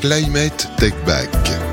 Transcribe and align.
Climate 0.00 0.68
Tech 0.76 0.94
Back 1.06 1.28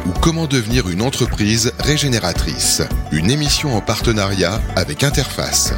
ou 0.08 0.12
comment 0.20 0.48
devenir 0.48 0.90
une 0.90 1.02
entreprise 1.02 1.72
régénératrice. 1.80 2.82
Une 3.12 3.30
émission 3.30 3.76
en 3.76 3.82
partenariat 3.82 4.62
avec 4.76 5.04
Interface. 5.04 5.74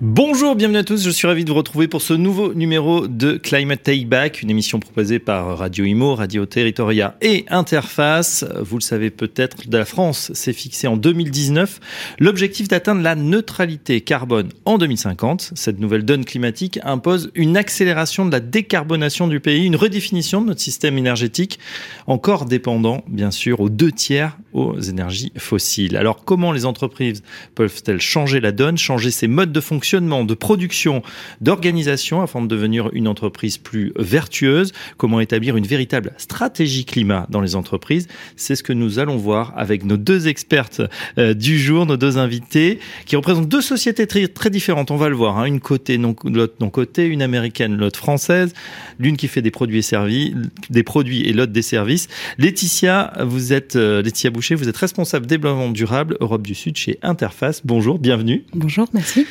Bonjour, 0.00 0.54
bienvenue 0.54 0.78
à 0.78 0.84
tous. 0.84 1.02
Je 1.02 1.10
suis 1.10 1.26
ravi 1.26 1.44
de 1.44 1.50
vous 1.50 1.56
retrouver 1.56 1.88
pour 1.88 2.02
ce 2.02 2.14
nouveau 2.14 2.54
numéro 2.54 3.08
de 3.08 3.32
Climate 3.32 3.82
Take 3.82 4.04
Back, 4.04 4.42
une 4.42 4.50
émission 4.50 4.78
proposée 4.78 5.18
par 5.18 5.58
Radio 5.58 5.84
Imo, 5.84 6.14
Radio 6.14 6.46
Territoria 6.46 7.16
et 7.20 7.44
Interface. 7.48 8.44
Vous 8.60 8.76
le 8.76 8.82
savez 8.82 9.10
peut-être, 9.10 9.56
la 9.68 9.84
France 9.84 10.32
s'est 10.34 10.52
fixé 10.52 10.86
en 10.86 10.96
2019 10.96 11.80
l'objectif 12.20 12.68
d'atteindre 12.68 13.02
la 13.02 13.16
neutralité 13.16 14.00
carbone 14.00 14.50
en 14.66 14.78
2050. 14.78 15.50
Cette 15.56 15.80
nouvelle 15.80 16.04
donne 16.04 16.24
climatique 16.24 16.78
impose 16.84 17.32
une 17.34 17.56
accélération 17.56 18.24
de 18.24 18.30
la 18.30 18.38
décarbonation 18.38 19.26
du 19.26 19.40
pays, 19.40 19.66
une 19.66 19.74
redéfinition 19.74 20.40
de 20.40 20.46
notre 20.46 20.60
système 20.60 20.96
énergétique, 20.96 21.58
encore 22.06 22.44
dépendant, 22.44 23.02
bien 23.08 23.32
sûr, 23.32 23.58
aux 23.58 23.68
deux 23.68 23.90
tiers 23.90 24.38
aux 24.52 24.78
énergies 24.80 25.32
fossiles. 25.36 25.96
Alors, 25.96 26.24
comment 26.24 26.52
les 26.52 26.64
entreprises 26.64 27.22
peuvent-elles 27.54 28.00
changer 28.00 28.40
la 28.40 28.52
donne, 28.52 28.78
changer 28.78 29.10
ses 29.10 29.28
modes 29.28 29.52
de 29.52 29.60
fonctionnement 29.60 30.24
de 30.24 30.34
production, 30.34 31.02
d'organisation 31.40 32.22
afin 32.22 32.40
de 32.40 32.46
devenir 32.46 32.90
une 32.92 33.08
entreprise 33.08 33.58
plus 33.58 33.92
vertueuse, 33.96 34.72
comment 34.96 35.20
établir 35.20 35.56
une 35.56 35.66
véritable 35.66 36.12
stratégie 36.18 36.84
climat 36.84 37.26
dans 37.30 37.40
les 37.40 37.56
entreprises? 37.56 38.08
C'est 38.36 38.54
ce 38.54 38.62
que 38.62 38.72
nous 38.72 38.98
allons 38.98 39.16
voir 39.16 39.52
avec 39.56 39.84
nos 39.84 39.96
deux 39.96 40.28
expertes 40.28 40.82
euh, 41.18 41.34
du 41.34 41.58
jour, 41.58 41.86
nos 41.86 41.96
deux 41.96 42.18
invités, 42.18 42.78
qui 43.06 43.16
représentent 43.16 43.48
deux 43.48 43.60
sociétés 43.60 44.06
très, 44.06 44.50
différentes. 44.50 44.90
On 44.90 44.96
va 44.96 45.08
le 45.08 45.16
voir, 45.16 45.38
hein. 45.38 45.44
une 45.44 45.60
côté, 45.60 45.98
l'autre 45.98 46.54
non 46.60 46.70
côté, 46.70 47.06
une 47.06 47.22
américaine, 47.22 47.76
l'autre 47.76 47.98
française, 47.98 48.54
l'une 48.98 49.16
qui 49.16 49.28
fait 49.28 49.42
des 49.42 49.50
produits 49.50 49.78
et 49.78 50.34
des 50.70 50.82
produits 50.82 51.22
et 51.22 51.32
l'autre 51.32 51.52
des 51.52 51.62
services. 51.62 52.08
Laetitia, 52.38 53.12
vous 53.24 53.52
êtes 53.52 53.76
euh, 53.76 54.02
Laetitia 54.02 54.30
Boucher, 54.30 54.47
vous 54.54 54.68
êtes 54.68 54.76
responsable 54.76 55.26
développement 55.26 55.70
durable 55.70 56.16
Europe 56.20 56.42
du 56.42 56.54
Sud 56.54 56.76
chez 56.76 56.98
Interface. 57.02 57.62
Bonjour, 57.64 57.98
bienvenue. 57.98 58.44
Bonjour, 58.54 58.86
merci. 58.92 59.26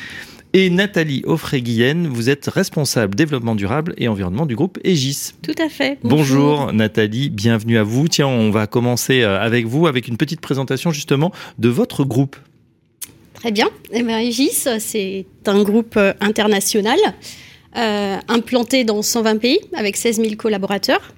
Et 0.54 0.70
Nathalie 0.70 1.22
Offray-Guillen, 1.26 2.06
vous 2.06 2.30
êtes 2.30 2.46
responsable 2.46 3.14
développement 3.14 3.54
durable 3.54 3.94
et 3.98 4.08
environnement 4.08 4.46
du 4.46 4.56
groupe 4.56 4.78
Aegis. 4.82 5.32
Tout 5.42 5.54
à 5.62 5.68
fait. 5.68 5.98
Bonjour. 6.02 6.72
Nathalie, 6.72 7.28
bienvenue 7.28 7.76
à 7.76 7.82
vous. 7.82 8.08
Tiens, 8.08 8.28
on 8.28 8.50
va 8.50 8.66
commencer 8.66 9.20
euh, 9.20 9.38
avec 9.38 9.66
vous 9.66 9.86
avec 9.86 10.08
une 10.08 10.16
petite 10.16 10.40
présentation 10.40 10.90
justement 10.90 11.32
de 11.58 11.68
votre 11.68 12.04
groupe. 12.04 12.36
Très 13.34 13.52
bien. 13.52 13.68
Eh 13.92 14.02
bien 14.02 14.18
Aegis, 14.18 14.64
c'est 14.78 15.26
un 15.46 15.62
groupe 15.62 15.96
euh, 15.98 16.14
international 16.20 16.98
euh, 17.76 18.16
implanté 18.28 18.84
dans 18.84 19.02
120 19.02 19.36
pays 19.36 19.60
avec 19.76 19.96
16 19.96 20.16
000 20.16 20.36
collaborateurs. 20.36 21.12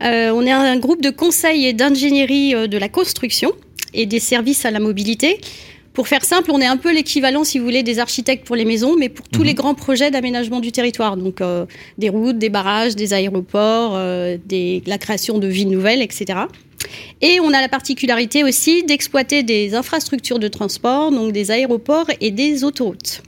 On 0.00 0.46
est 0.46 0.52
un 0.52 0.78
groupe 0.78 1.02
de 1.02 1.10
conseil 1.10 1.66
et 1.66 1.72
d'ingénierie 1.72 2.68
de 2.68 2.78
la 2.78 2.88
construction 2.88 3.52
et 3.94 4.06
des 4.06 4.20
services 4.20 4.64
à 4.64 4.70
la 4.70 4.80
mobilité 4.80 5.40
pour 5.98 6.06
faire 6.06 6.24
simple, 6.24 6.52
on 6.52 6.60
est 6.60 6.66
un 6.66 6.76
peu 6.76 6.94
l'équivalent, 6.94 7.42
si 7.42 7.58
vous 7.58 7.64
voulez, 7.64 7.82
des 7.82 7.98
architectes 7.98 8.46
pour 8.46 8.54
les 8.54 8.64
maisons, 8.64 8.94
mais 8.96 9.08
pour 9.08 9.28
tous 9.28 9.42
les 9.42 9.50
mhm. 9.50 9.56
grands 9.56 9.74
projets 9.74 10.12
d'aménagement 10.12 10.60
du 10.60 10.70
territoire. 10.70 11.16
Donc 11.16 11.40
euh, 11.40 11.66
des 11.98 12.08
routes, 12.08 12.38
des 12.38 12.50
barrages, 12.50 12.94
des 12.94 13.14
aéroports, 13.14 13.96
euh, 13.96 14.36
des, 14.46 14.80
la 14.86 14.96
création 14.98 15.38
de 15.38 15.48
villes 15.48 15.70
nouvelles, 15.70 16.00
etc. 16.00 16.38
Et 17.20 17.40
on 17.40 17.52
a 17.52 17.60
la 17.60 17.68
particularité 17.68 18.44
aussi 18.44 18.84
d'exploiter 18.84 19.42
des 19.42 19.74
infrastructures 19.74 20.38
de 20.38 20.46
transport, 20.46 21.10
donc 21.10 21.32
des 21.32 21.50
aéroports 21.50 22.06
et 22.20 22.30
des 22.30 22.62
autoroutes. 22.62 23.22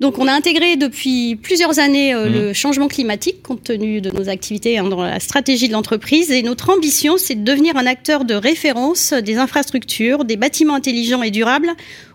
Donc 0.00 0.18
on 0.18 0.28
a 0.28 0.32
intégré 0.32 0.76
depuis 0.76 1.34
plusieurs 1.34 1.80
années 1.80 2.14
euh, 2.14 2.28
le 2.28 2.50
mmh. 2.50 2.54
changement 2.54 2.86
climatique 2.86 3.42
compte 3.42 3.64
tenu 3.64 4.00
de 4.00 4.10
nos 4.10 4.28
activités 4.28 4.78
hein, 4.78 4.84
dans 4.84 5.02
la 5.02 5.18
stratégie 5.18 5.66
de 5.66 5.72
l'entreprise 5.72 6.30
et 6.30 6.42
notre 6.42 6.70
ambition 6.70 7.16
c'est 7.16 7.34
de 7.34 7.42
devenir 7.42 7.76
un 7.76 7.86
acteur 7.86 8.24
de 8.24 8.34
référence 8.34 9.12
des 9.12 9.38
infrastructures, 9.38 10.24
des 10.24 10.36
bâtiments 10.36 10.76
intelligents 10.76 11.22
et 11.22 11.32
durables 11.32 11.72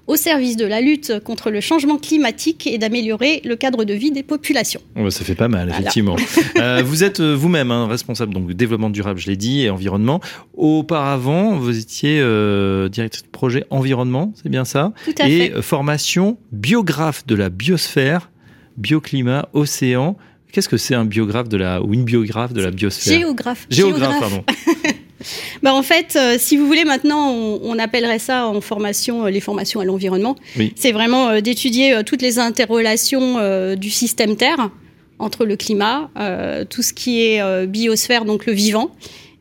au 0.08 0.16
service 0.16 0.58
de 0.58 0.66
la 0.66 0.81
lutte 0.81 1.19
contre 1.24 1.50
le 1.50 1.62
changement 1.62 1.97
climatique 1.97 2.68
et 2.68 2.78
d'améliorer 2.78 3.41
le 3.46 3.56
cadre 3.56 3.86
de 3.86 3.94
vie 3.94 4.12
des 4.12 4.24
populations. 4.24 4.81
ça 5.09 5.24
fait 5.24 5.36
pas 5.36 5.47
mal, 5.47 5.69
effectivement. 5.69 6.16
Euh, 6.58 6.81
vous 6.86 7.03
êtes 7.03 7.19
euh, 7.19 7.34
vous-même 7.36 7.72
hein, 7.72 7.88
responsable 7.88 8.34
donc, 8.34 8.47
du 8.47 8.53
développement 8.53 8.90
durable, 8.90 9.19
je 9.19 9.28
l'ai 9.28 9.36
dit, 9.36 9.64
et 9.64 9.69
environnement. 9.69 10.22
Auparavant, 10.56 11.56
vous 11.56 11.78
étiez 11.78 12.19
euh, 12.19 12.90
directrice 12.90 13.24
de 13.24 13.28
projet 13.28 13.66
environnement, 13.69 14.34
c'est 14.41 14.50
bien 14.50 14.66
ça? 14.66 14.94
Tout 15.06 15.14
à 15.19 15.28
et 15.28 15.52
formation 15.62 16.38
biographe 16.52 17.25
de 17.25 17.35
la 17.35 17.50
biosphère, 17.50 18.30
bioclimat, 18.78 19.50
océan. 19.53 20.18
Qu'est-ce 20.52 20.70
que 20.70 20.78
c'est 20.78 20.96
un 20.96 21.06
biographe 21.06 21.50
de 21.50 21.58
la 21.58 21.81
ou 21.81 21.94
une 21.94 22.03
biographe 22.03 22.53
de 22.53 22.62
la 22.62 22.72
biosphère? 22.72 23.18
Géographe. 23.18 23.66
Géographe, 23.70 24.20
pardon. 24.20 24.44
bah 25.61 25.73
en 25.73 25.84
fait, 25.84 26.16
euh, 26.16 26.35
si 26.39 26.57
vous 26.57 26.67
voulez, 26.67 26.85
maintenant, 26.85 27.31
on, 27.31 27.79
appellerait 27.79 28.19
ça 28.19 28.47
en 28.47 28.61
formation 28.61 29.25
euh, 29.25 29.29
les 29.29 29.39
formations 29.39 29.79
à 29.79 29.85
l'environnement. 29.85 30.35
C'est 30.75 30.91
vraiment 30.91 31.29
euh, 31.29 31.41
d'étudier 31.41 32.01
toutes 32.06 32.22
les 32.22 32.39
interrelations 32.39 33.73
du 33.75 33.89
système 33.89 34.35
Terre 34.35 34.69
entre 35.19 35.45
le 35.45 35.56
climat, 35.56 36.09
tout 36.69 36.81
ce 36.81 36.94
qui 36.94 37.22
est 37.22 37.67
biosphère, 37.67 38.25
donc 38.25 38.45
le 38.45 38.53
vivant, 38.53 38.91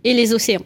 et 0.04 0.14
les 0.14 0.32
océans. 0.32 0.62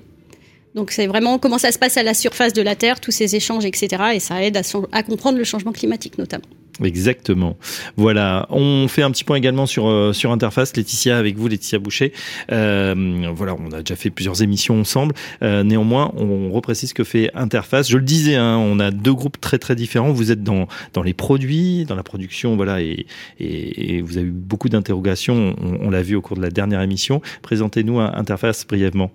Donc 0.75 0.91
c'est 0.91 1.07
vraiment 1.07 1.39
comment 1.39 1.59
ça 1.59 1.73
se 1.73 1.79
passe 1.79 1.97
à 1.97 2.03
la 2.03 2.15
surface 2.15 2.53
de 2.53 2.63
la 2.63 2.77
Terre, 2.77 3.01
tous 3.01 3.11
ces 3.11 3.35
échanges, 3.35 3.65
etc. 3.65 4.03
Et 4.15 4.21
ça 4.21 4.43
aide 4.43 4.61
à 4.93 5.03
comprendre 5.03 5.39
le 5.39 5.45
changement 5.45 5.73
climatique 5.73 6.19
notamment. 6.19 6.45
Exactement. 6.83 7.57
Voilà, 7.97 8.47
on 8.51 8.87
fait 8.89 9.03
un 9.03 9.11
petit 9.11 9.25
point 9.25 9.37
également 9.37 9.65
sur 9.67 9.89
euh, 9.89 10.13
sur 10.13 10.31
Interface, 10.31 10.77
Laetitia 10.77 11.17
avec 11.17 11.37
vous, 11.37 11.49
Laetitia 11.49 11.79
Boucher. 11.79 12.13
Euh, 12.53 12.95
voilà, 13.35 13.55
on 13.55 13.73
a 13.73 13.79
déjà 13.81 13.97
fait 13.97 14.11
plusieurs 14.11 14.43
émissions 14.43 14.81
ensemble. 14.81 15.15
Euh, 15.43 15.63
néanmoins, 15.63 16.13
on 16.17 16.51
reprécise 16.51 16.91
ce 16.91 16.95
que 16.95 17.05
fait 17.05 17.31
Interface. 17.35 17.89
Je 17.89 17.97
le 17.97 18.05
disais, 18.05 18.37
hein, 18.37 18.57
on 18.59 18.79
a 18.79 18.91
deux 18.91 19.15
groupes 19.15 19.41
très 19.41 19.59
très 19.59 19.75
différents. 19.75 20.13
Vous 20.13 20.33
êtes 20.33 20.43
dans 20.43 20.69
dans 20.93 21.03
les 21.03 21.15
produits, 21.15 21.87
dans 21.87 21.97
la 21.97 22.03
production, 22.03 22.57
voilà, 22.57 22.83
et 22.83 23.07
et, 23.41 24.03
vous 24.03 24.19
avez 24.19 24.27
eu 24.27 24.33
beaucoup 24.33 24.69
d'interrogations. 24.69 25.55
On, 25.63 25.87
on 25.87 25.91
l'a 25.91 26.03
vu 26.03 26.15
au 26.15 26.21
cours 26.21 26.37
de 26.37 26.43
la 26.43 26.51
dernière 26.51 26.83
émission. 26.83 27.23
Présentez-nous 27.43 28.01
Interface 28.01 28.67
brièvement. 28.67 29.11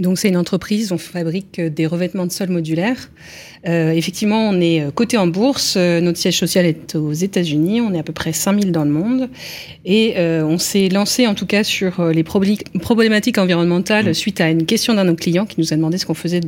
Donc 0.00 0.18
c'est 0.18 0.28
une 0.28 0.36
entreprise, 0.36 0.92
on 0.92 0.98
fabrique 0.98 1.60
des 1.60 1.86
revêtements 1.86 2.26
de 2.26 2.32
sol 2.32 2.50
modulaires. 2.50 3.10
Euh, 3.66 3.90
effectivement, 3.90 4.48
on 4.48 4.60
est 4.60 4.84
coté 4.94 5.16
en 5.16 5.26
bourse, 5.26 5.74
euh, 5.76 6.00
notre 6.00 6.18
siège 6.18 6.38
social 6.38 6.64
est 6.64 6.94
aux 6.94 7.12
États-Unis, 7.12 7.80
on 7.80 7.92
est 7.94 7.98
à 7.98 8.02
peu 8.02 8.12
près 8.12 8.32
5000 8.32 8.70
dans 8.70 8.84
le 8.84 8.90
monde. 8.90 9.28
Et 9.84 10.14
euh, 10.18 10.44
on 10.44 10.58
s'est 10.58 10.88
lancé 10.88 11.26
en 11.26 11.34
tout 11.34 11.46
cas 11.46 11.64
sur 11.64 12.04
les 12.04 12.22
problématiques 12.22 13.38
environnementales 13.38 14.10
mmh. 14.10 14.14
suite 14.14 14.40
à 14.40 14.50
une 14.50 14.66
question 14.66 14.94
d'un 14.94 15.04
de 15.04 15.10
nos 15.10 15.16
clients 15.16 15.46
qui 15.46 15.60
nous 15.60 15.72
a 15.72 15.76
demandé 15.76 15.98
ce 15.98 16.06
qu'on 16.06 16.14
faisait 16.14 16.40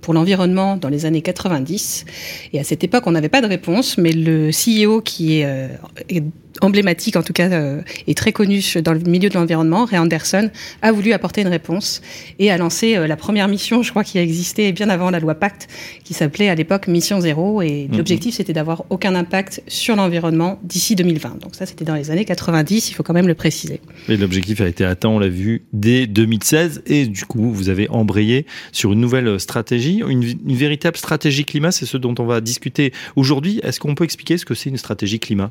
pour 0.00 0.14
l'environnement 0.14 0.76
dans 0.76 0.88
les 0.88 1.06
années 1.06 1.22
90 1.22 2.04
et 2.52 2.60
à 2.60 2.64
cette 2.64 2.84
époque 2.84 3.04
on 3.06 3.12
n'avait 3.12 3.28
pas 3.28 3.40
de 3.40 3.46
réponse. 3.46 3.98
Mais 3.98 4.12
le 4.12 4.50
CEO 4.50 5.00
qui 5.00 5.40
est, 5.40 5.68
est 6.08 6.22
emblématique, 6.60 7.16
en 7.16 7.22
tout 7.22 7.32
cas, 7.32 7.50
euh, 7.50 7.82
et 8.06 8.14
très 8.14 8.32
connu 8.32 8.60
dans 8.82 8.92
le 8.92 9.00
milieu 9.00 9.28
de 9.28 9.34
l'environnement, 9.34 9.84
Ray 9.84 9.98
Anderson, 9.98 10.50
a 10.82 10.92
voulu 10.92 11.12
apporter 11.12 11.42
une 11.42 11.48
réponse 11.48 12.02
et 12.38 12.50
a 12.50 12.56
lancé 12.58 12.96
euh, 12.96 13.06
la 13.06 13.16
première 13.16 13.48
mission, 13.48 13.82
je 13.82 13.90
crois, 13.90 14.04
qui 14.04 14.18
a 14.18 14.22
existé 14.22 14.72
bien 14.72 14.88
avant 14.88 15.10
la 15.10 15.20
loi 15.20 15.34
Pacte, 15.34 15.68
qui 16.04 16.14
s'appelait 16.14 16.48
à 16.48 16.54
l'époque 16.54 16.86
Mission 16.86 17.20
Zéro. 17.20 17.62
Et 17.62 17.88
mhm. 17.88 17.98
l'objectif, 17.98 18.34
c'était 18.34 18.52
d'avoir 18.52 18.84
aucun 18.90 19.14
impact 19.14 19.62
sur 19.66 19.96
l'environnement 19.96 20.58
d'ici 20.62 20.94
2020. 20.94 21.40
Donc 21.40 21.54
ça, 21.54 21.66
c'était 21.66 21.84
dans 21.84 21.94
les 21.94 22.10
années 22.10 22.24
90, 22.24 22.90
il 22.90 22.94
faut 22.94 23.02
quand 23.02 23.14
même 23.14 23.28
le 23.28 23.34
préciser. 23.34 23.80
Et 24.08 24.16
l'objectif 24.16 24.60
a 24.60 24.68
été 24.68 24.84
atteint, 24.84 25.08
on 25.08 25.18
l'a 25.18 25.28
vu, 25.28 25.64
dès 25.72 26.06
2016. 26.06 26.82
Et 26.86 27.06
du 27.06 27.24
coup, 27.24 27.50
vous 27.50 27.68
avez 27.68 27.88
embrayé 27.90 28.46
sur 28.72 28.92
une 28.92 29.00
nouvelle 29.00 29.40
stratégie, 29.40 30.02
une, 30.08 30.22
une 30.22 30.56
véritable 30.56 30.96
stratégie 30.96 31.44
climat. 31.44 31.72
C'est 31.72 31.86
ce 31.86 31.96
dont 31.96 32.14
on 32.18 32.24
va 32.24 32.40
discuter 32.40 32.92
aujourd'hui. 33.16 33.60
Est-ce 33.62 33.80
qu'on 33.80 33.94
peut 33.94 34.04
expliquer 34.04 34.38
ce 34.38 34.44
que 34.44 34.54
c'est 34.54 34.70
une 34.70 34.76
stratégie 34.76 35.18
climat? 35.18 35.50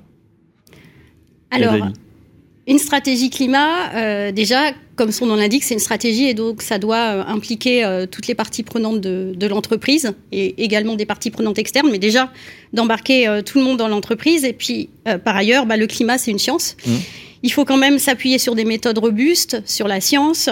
Alors, 1.53 1.75
une 2.65 2.79
stratégie 2.79 3.29
climat, 3.29 3.93
euh, 3.93 4.31
déjà, 4.31 4.71
comme 4.95 5.11
son 5.11 5.25
nom 5.25 5.35
l'indique, 5.35 5.65
c'est 5.65 5.73
une 5.73 5.81
stratégie 5.81 6.25
et 6.25 6.33
donc 6.33 6.61
ça 6.61 6.77
doit 6.77 6.95
euh, 6.95 7.23
impliquer 7.27 7.83
euh, 7.83 8.05
toutes 8.05 8.27
les 8.27 8.35
parties 8.35 8.63
prenantes 8.63 9.01
de, 9.01 9.47
l'entreprise 9.47 10.13
et 10.31 10.63
également 10.63 10.95
des 10.95 11.05
parties 11.05 11.29
prenantes 11.29 11.59
externes, 11.59 11.89
mais 11.91 11.99
déjà 11.99 12.31
d'embarquer 12.71 13.41
tout 13.45 13.59
le 13.59 13.65
monde 13.65 13.77
dans 13.77 13.89
l'entreprise. 13.89 14.45
Et 14.45 14.53
puis, 14.53 14.89
par 15.25 15.35
ailleurs, 15.35 15.65
bah, 15.65 15.75
le 15.75 15.87
climat, 15.87 16.17
c'est 16.17 16.31
une 16.31 16.39
science. 16.39 16.77
Mmh. 16.85 16.91
Il 17.43 17.51
faut 17.51 17.65
quand 17.65 17.77
même 17.77 17.99
s'appuyer 17.99 18.37
sur 18.39 18.55
des 18.55 18.65
méthodes 18.65 18.97
robustes, 18.97 19.61
sur 19.65 19.87
la 19.87 19.99
science. 19.99 20.49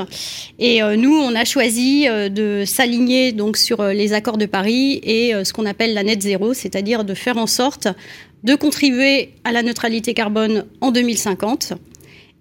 Et 0.60 0.82
nous, 0.98 1.16
on 1.16 1.34
a 1.36 1.46
choisi 1.46 2.06
de 2.06 2.64
s'aligner 2.66 3.32
donc 3.32 3.56
sur 3.56 3.82
les 3.82 4.12
accords 4.12 4.38
de 4.38 4.46
Paris 4.46 5.00
et 5.04 5.32
ce 5.46 5.54
qu'on 5.54 5.66
appelle 5.66 5.94
la 5.94 6.04
net 6.04 6.22
zéro, 6.22 6.54
c'est-à-dire 6.54 7.06
de 7.06 7.14
faire 7.14 7.38
en 7.38 7.48
sorte 7.48 7.88
de 8.44 8.56
contribuer 8.56 9.30
à 9.44 9.52
la 9.52 9.64
neutralité 9.64 10.14
carbone 10.14 10.66
en 10.82 10.92
2050 10.92 11.74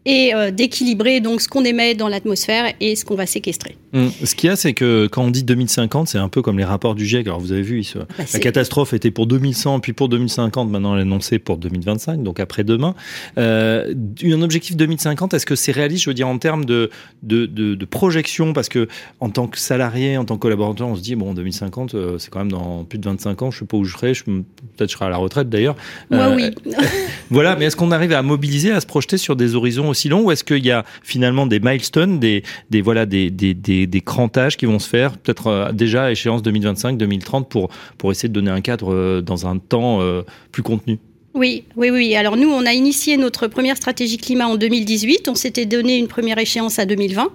et 0.07 0.35
euh, 0.35 0.51
d'équilibrer 0.51 1.21
donc 1.21 1.41
ce 1.41 1.49
qu'on 1.49 1.65
émet 1.65 1.95
dans 1.95 2.09
l'atmosphère 2.09 2.73
et 2.81 2.97
ce 2.97 3.05
qu'on 3.05 3.17
va 3.17 3.27
séquestrer. 3.27 3.77
Mmh. 3.93 4.09
Ce 4.25 4.35
qu'il 4.35 4.49
y 4.49 4.53
a, 4.53 4.57
c'est 4.57 4.73
que 4.73 5.09
quand 5.09 5.25
on 5.25 5.31
dit 5.31 5.43
2050, 5.43 6.09
c'est 6.09 6.19
un 6.19 6.29
peu 6.29 6.43
comme 6.43 6.59
les 6.59 6.65
rapports 6.65 6.95
du 6.95 7.05
GIEC. 7.05 7.27
Alors 7.27 7.41
vous 7.41 7.53
avez 7.53 7.63
vu, 7.63 7.85
bah, 7.95 8.07
la 8.33 8.39
catastrophe 8.39 8.93
était 8.93 9.11
pour 9.11 9.27
2100, 9.27 9.81
puis 9.81 9.93
pour 9.93 10.09
2050, 10.09 10.71
maintenant 10.71 10.95
elle 10.95 11.01
est 11.01 11.03
annoncée 11.03 11.39
pour 11.39 11.57
2025, 11.57 12.23
donc 12.23 12.41
après-demain. 12.41 12.95
Euh, 13.39 13.93
un 14.23 14.43
objectif 14.43 14.77
2050, 14.77 15.35
est-ce 15.35 15.47
que 15.47 15.57
c'est 15.57 15.73
réaliste, 15.73 16.05
je 16.05 16.11
veux 16.11 16.15
dire, 16.15 16.29
en 16.29 16.39
termes 16.39 16.65
de, 16.65 16.91
de, 17.23 17.47
de, 17.47 17.85
projection 17.85 18.53
Parce 18.53 18.69
que 18.69 18.89
en 19.19 19.31
tant 19.31 19.47
que 19.47 19.59
salarié, 19.59 20.17
en 20.17 20.25
tant 20.25 20.37
que 20.37 20.41
collaborateur, 20.41 20.89
on 20.89 20.97
se 20.97 21.03
dit, 21.03 21.17
bon, 21.17 21.35
2050, 21.35 21.95
euh, 21.95 22.19
c'est 22.19 22.31
quand 22.31 22.41
même 22.41 22.53
dans 22.53 22.85
plus 22.85 22.99
de 22.99 23.05
25 23.05 23.43
ans, 23.43 23.51
je 23.51 23.59
sais 23.59 23.65
pas 23.65 23.77
où 23.77 23.85
je 23.85 23.93
serai, 23.93 24.13
peut-être 24.13 24.91
je 24.91 24.95
serai 24.95 25.07
à 25.07 25.09
la 25.09 25.17
retraite 25.17 25.49
d'ailleurs. 25.49 25.77
Moi, 26.11 26.21
euh, 26.21 26.37
oui. 26.37 26.51
voilà, 27.31 27.57
mais 27.57 27.67
est-ce 27.67 27.77
qu'on 27.77 27.91
arrive 27.91 28.13
à 28.13 28.23
mobiliser, 28.23 28.71
à 28.71 28.81
se 28.81 28.87
projeter 28.87 29.17
sur 29.17 29.37
des 29.37 29.55
horizons 29.55 29.89
aussi 29.89 30.09
longs, 30.09 30.23
ou 30.23 30.31
est-ce 30.31 30.45
qu'il 30.45 30.65
y 30.65 30.71
a 30.71 30.85
finalement 31.03 31.47
des 31.47 31.61
milestones, 31.61 32.21
des, 32.21 32.45
des 32.71 32.83
voilà, 32.83 33.07
des, 33.07 33.31
des, 33.31 33.55
des, 33.55 33.80
des 33.87 34.01
crantages 34.01 34.57
qui 34.57 34.67
vont 34.67 34.79
se 34.79 34.89
faire, 34.89 35.17
peut-être 35.19 35.47
euh, 35.47 35.73
déjà 35.73 36.05
à 36.05 36.11
échéance 36.11 36.43
2025, 36.43 36.97
2030, 36.97 37.49
pour, 37.49 37.71
pour 37.99 38.11
essayer 38.11 38.29
de 38.29 38.35
donner 38.35 38.51
un 38.51 38.61
cadre 38.61 38.93
euh, 38.93 39.21
dans 39.21 39.47
un 39.47 39.59
temps 39.59 40.01
euh, 40.01 40.23
plus 40.53 40.63
contenu 40.63 40.99
oui, 41.33 41.63
oui, 41.77 41.91
oui. 41.91 42.17
Alors 42.17 42.37
nous, 42.37 42.49
on 42.49 42.67
a 42.67 42.73
initié 42.73 43.17
notre 43.17 43.47
première 43.47 43.77
stratégie 43.77 44.19
climat 44.19 44.49
en 44.49 44.57
2018. 44.57 45.29
On 45.29 45.37
s'était 45.37 45.65
donné 45.65 45.97
une 45.97 46.09
première 46.09 46.39
échéance 46.39 46.81
à 46.81 46.87
2020 46.87 47.29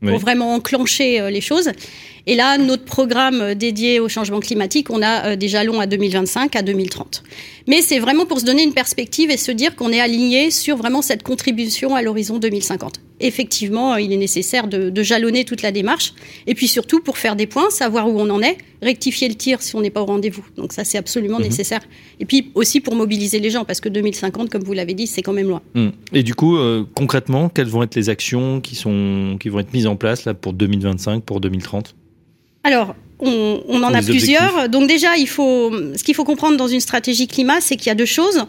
pour 0.00 0.18
vraiment 0.18 0.54
enclencher 0.54 1.30
les 1.30 1.40
choses. 1.40 1.70
Et 2.26 2.34
là, 2.34 2.58
notre 2.58 2.84
programme 2.84 3.54
dédié 3.54 4.00
au 4.00 4.08
changement 4.08 4.40
climatique, 4.40 4.90
on 4.90 5.00
a 5.02 5.36
des 5.36 5.46
jalons 5.46 5.78
à 5.78 5.86
2025, 5.86 6.56
à 6.56 6.62
2030. 6.62 7.22
Mais 7.68 7.80
c'est 7.80 8.00
vraiment 8.00 8.26
pour 8.26 8.40
se 8.40 8.44
donner 8.44 8.64
une 8.64 8.74
perspective 8.74 9.30
et 9.30 9.36
se 9.36 9.52
dire 9.52 9.76
qu'on 9.76 9.92
est 9.92 10.00
aligné 10.00 10.50
sur 10.50 10.76
vraiment 10.76 11.00
cette 11.00 11.22
contribution 11.22 11.94
à 11.94 12.02
l'horizon 12.02 12.40
2050 12.40 12.98
effectivement, 13.22 13.96
il 13.96 14.12
est 14.12 14.16
nécessaire 14.16 14.66
de, 14.66 15.02
jalonner 15.02 15.44
toute 15.44 15.62
la 15.62 15.72
démarche. 15.72 16.14
Et 16.46 16.54
puis 16.54 16.68
surtout, 16.68 17.00
pour 17.00 17.18
faire 17.18 17.36
des 17.36 17.46
points, 17.46 17.70
savoir 17.70 18.08
où 18.08 18.20
on 18.20 18.28
en 18.30 18.42
est, 18.42 18.58
rectifier 18.82 19.28
le 19.28 19.34
tir 19.34 19.62
si 19.62 19.74
on 19.76 19.80
n'est 19.80 19.90
pas 19.90 20.02
au 20.02 20.06
rendez-vous. 20.06 20.44
Donc 20.56 20.72
ça, 20.72 20.84
c'est 20.84 20.98
absolument 20.98 21.38
mhm. 21.38 21.44
nécessaire. 21.44 21.80
Et 22.20 22.24
puis 22.24 22.50
aussi 22.54 22.80
pour 22.80 22.94
mobiliser 22.94 23.38
les 23.38 23.50
gens, 23.50 23.64
parce 23.64 23.80
que 23.80 23.88
2050, 23.88 24.50
comme 24.50 24.62
vous 24.62 24.72
l'avez 24.72 24.94
dit, 24.94 25.06
c'est 25.06 25.22
quand 25.22 25.32
même 25.32 25.48
loin. 25.48 25.62
Mhm. 25.74 25.92
Et 26.12 26.22
du 26.22 26.34
coup, 26.34 26.56
euh, 26.56 26.84
concrètement, 26.94 27.48
quelles 27.48 27.68
vont 27.68 27.82
être 27.82 27.94
les 27.94 28.08
actions 28.08 28.60
qui, 28.60 28.74
sont, 28.74 29.36
qui 29.40 29.48
vont 29.48 29.60
être 29.60 29.72
mises 29.72 29.86
en 29.86 29.96
place 29.96 30.24
là, 30.24 30.34
pour 30.34 30.52
2025, 30.52 31.24
pour 31.24 31.40
2030 31.40 31.94
alors, 32.64 32.94
on, 33.18 33.60
on 33.68 33.82
en 33.82 33.92
a 33.92 34.02
plusieurs. 34.02 34.68
Donc 34.68 34.88
déjà, 34.88 35.16
il 35.16 35.28
faut, 35.28 35.72
ce 35.96 36.02
qu'il 36.04 36.14
faut 36.14 36.24
comprendre 36.24 36.56
dans 36.56 36.68
une 36.68 36.80
stratégie 36.80 37.26
climat, 37.26 37.60
c'est 37.60 37.76
qu'il 37.76 37.88
y 37.88 37.90
a 37.90 37.94
deux 37.94 38.04
choses. 38.04 38.44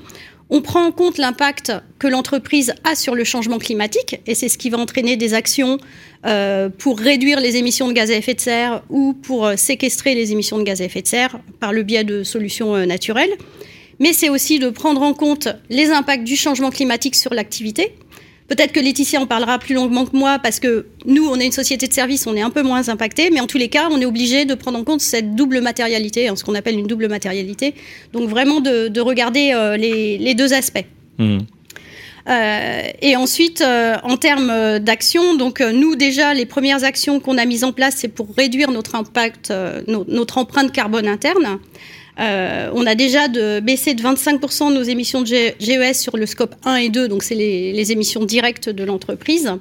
On 0.55 0.61
prend 0.61 0.85
en 0.85 0.91
compte 0.91 1.17
l'impact 1.17 1.71
que 1.97 2.05
l'entreprise 2.05 2.75
a 2.83 2.94
sur 2.94 3.15
le 3.15 3.23
changement 3.23 3.57
climatique, 3.57 4.21
et 4.27 4.35
c'est 4.35 4.50
ce 4.50 4.59
qui 4.59 4.69
va 4.69 4.77
entraîner 4.77 5.17
des 5.17 5.33
actions 5.33 5.79
euh, 6.27 6.69
pour 6.69 7.00
réduire 7.00 7.39
les 7.39 7.57
émissions 7.57 7.88
de 7.88 7.94
gaz 7.94 8.11
à 8.11 8.13
effet 8.13 8.35
de 8.35 8.39
serre 8.39 8.83
ou 8.91 9.13
pour 9.13 9.47
euh, 9.47 9.55
séquestrer 9.55 10.13
les 10.13 10.31
émissions 10.31 10.59
de 10.59 10.63
gaz 10.63 10.79
à 10.79 10.85
effet 10.85 11.01
de 11.01 11.07
serre 11.07 11.39
par 11.59 11.73
le 11.73 11.81
biais 11.81 12.03
de 12.03 12.21
solutions 12.21 12.75
euh, 12.75 12.85
naturelles. 12.85 13.31
Mais 14.00 14.13
c'est 14.13 14.29
aussi 14.29 14.59
de 14.59 14.69
prendre 14.69 15.01
en 15.01 15.15
compte 15.15 15.47
les 15.71 15.89
impacts 15.89 16.23
du 16.23 16.35
changement 16.35 16.69
climatique 16.69 17.15
sur 17.15 17.33
l'activité, 17.33 17.95
Peut-être 18.48 18.74
que 18.74 18.80
Laetitia 18.80 19.22
en 19.22 19.25
parlera 19.25 19.57
plus 19.57 19.74
longuement 19.74 20.06
que 20.06 20.16
moi 20.16 20.38
parce 20.40 20.60
que 20.60 20.86
nous, 21.06 21.25
on 21.28 21.40
est 21.40 21.45
une 21.45 21.51
société 21.51 21.88
de 21.88 21.94
service, 21.94 22.28
on 22.28 22.36
est 22.36 22.42
un 22.42 22.50
peu 22.50 22.62
moins 22.62 22.90
impacté, 22.90 23.30
mais 23.31 23.40
en 23.40 23.48
tous 23.48 23.57
les 23.57 23.69
cas, 23.69 23.88
on 23.90 24.01
est 24.01 24.06
obligé 24.06 24.45
de 24.45 24.54
prendre 24.54 24.78
en 24.78 24.84
compte 24.84 25.01
cette 25.01 25.36
double 25.36 25.62
matérialité, 25.62 26.28
hein, 26.28 26.36
ce 26.36 26.44
qu'on 26.44 26.56
appelle 26.56 26.78
une 26.78 26.88
double 26.88 27.07
matérialité. 27.07 27.74
Donc 28.12 28.30
vraiment 28.30 28.60
de, 28.60 29.00
regarder 29.00 29.51
euh, 29.54 29.78
les, 29.78 30.34
deux 30.36 30.54
aspects. 30.54 30.86
Mmh. 31.18 31.40
Euh, 32.30 32.81
et 33.01 33.16
ensuite, 33.18 33.62
euh, 33.62 33.95
en 34.04 34.16
termes 34.16 34.80
d'action, 34.80 35.36
donc 35.36 35.60
nous 35.60 35.95
déjà, 35.95 36.34
les 36.34 36.45
premières 36.45 36.84
actions 36.84 37.19
qu'on 37.19 37.38
a 37.38 37.45
mises 37.45 37.63
en 37.63 37.74
place, 37.74 37.95
c'est 37.98 38.07
pour 38.07 38.28
réduire 38.36 38.72
notre 38.72 38.95
impact, 38.95 39.54
notre 39.88 40.38
empreinte 40.38 40.72
carbone 40.72 41.07
interne. 41.07 41.60
Euh, 42.19 42.69
on 42.74 42.86
a 42.86 42.95
déjà 42.95 43.27
baissé 43.62 43.94
de 43.94 44.04
25% 44.04 44.74
nos 44.74 44.83
émissions 44.83 45.21
de 45.21 45.27
GES 45.27 45.94
sur 45.94 46.18
le 46.18 46.25
scope 46.25 46.56
1 46.63 46.75
et 46.75 46.89
2, 46.89 47.07
donc 47.07 47.24
c'est 47.24 47.36
les, 47.36 47.92
émissions 47.92 48.24
directes 48.24 48.69
de 48.69 48.83
l'entreprise. 48.83 49.51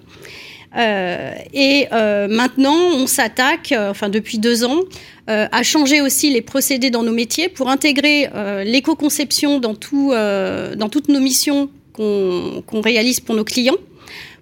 Euh, 0.76 1.32
et 1.52 1.88
euh, 1.92 2.28
maintenant, 2.28 2.76
on 2.94 3.06
s'attaque, 3.06 3.74
enfin 3.76 4.08
depuis 4.08 4.38
deux 4.38 4.64
ans, 4.64 4.80
à 5.28 5.62
changer 5.62 6.00
aussi 6.00 6.30
les 6.30 6.42
procédés 6.42 6.90
dans 6.90 7.02
nos 7.02 7.12
métiers 7.12 7.48
pour 7.48 7.70
intégrer 7.70 8.28
l'éco-conception 8.64 9.60
dans, 9.60 9.74
dans 9.74 10.88
toutes 10.90 11.08
nos 11.08 11.20
missions 11.20 11.70
qu'on 11.92 12.80
réalise 12.82 13.20
pour 13.20 13.34
nos 13.34 13.44
clients, 13.44 13.76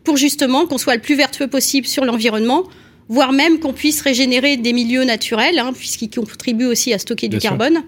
pour 0.04 0.16
justement 0.16 0.66
qu'on 0.66 0.78
soit 0.78 0.94
le 0.94 1.00
plus 1.00 1.14
vertueux 1.14 1.48
possible 1.48 1.86
sur 1.86 2.04
l'environnement, 2.04 2.64
voire 3.10 3.32
même 3.32 3.58
qu'on 3.58 3.74
puisse 3.74 4.00
régénérer 4.00 4.56
des 4.56 4.72
milieux 4.72 5.04
naturels, 5.04 5.58
hein, 5.58 5.72
puisqu'ils 5.76 6.08
contribuent 6.08 6.66
aussi 6.66 6.94
à 6.94 6.98
stocker 6.98 7.28
du 7.28 7.38
carbone. 7.38 7.82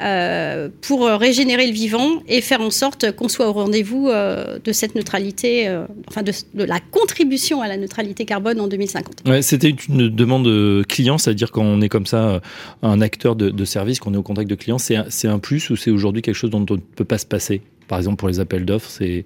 Euh, 0.00 0.68
pour 0.82 1.08
régénérer 1.08 1.66
le 1.66 1.72
vivant 1.72 2.22
et 2.28 2.40
faire 2.40 2.60
en 2.60 2.70
sorte 2.70 3.10
qu'on 3.16 3.28
soit 3.28 3.48
au 3.48 3.52
rendez-vous 3.52 4.08
euh, 4.08 4.60
de 4.62 4.70
cette 4.70 4.94
neutralité, 4.94 5.66
euh, 5.66 5.86
enfin 6.06 6.22
de, 6.22 6.32
la 6.54 6.78
contribution 6.78 7.62
à 7.62 7.66
la 7.66 7.76
neutralité 7.76 8.24
carbone 8.24 8.60
en 8.60 8.68
2050. 8.68 9.24
Ouais, 9.26 9.42
C'était 9.42 9.74
une 9.88 10.08
demande 10.08 10.86
client, 10.86 11.18
c'est-à-dire 11.18 11.50
quand 11.50 11.64
on 11.64 11.80
est 11.80 11.88
comme 11.88 12.06
ça 12.06 12.40
un 12.82 13.00
acteur 13.00 13.34
de, 13.34 13.50
de 13.50 13.64
service, 13.64 13.98
qu'on 13.98 14.14
est 14.14 14.18
au 14.18 14.22
contact 14.22 14.48
de 14.48 14.54
clients, 14.54 14.78
c'est 14.78 15.26
un 15.26 15.38
plus 15.40 15.68
ou 15.70 15.74
c'est 15.74 15.90
aujourd'hui 15.90 16.22
quelque 16.22 16.36
chose 16.36 16.50
dont 16.50 16.64
on 16.70 16.74
ne 16.74 16.78
peut 16.78 17.04
pas 17.04 17.18
se 17.18 17.26
passer? 17.26 17.60
Par 17.88 17.98
exemple, 17.98 18.18
pour 18.18 18.28
les 18.28 18.38
appels 18.38 18.66
d'offres, 18.66 18.90
c'est 18.90 19.24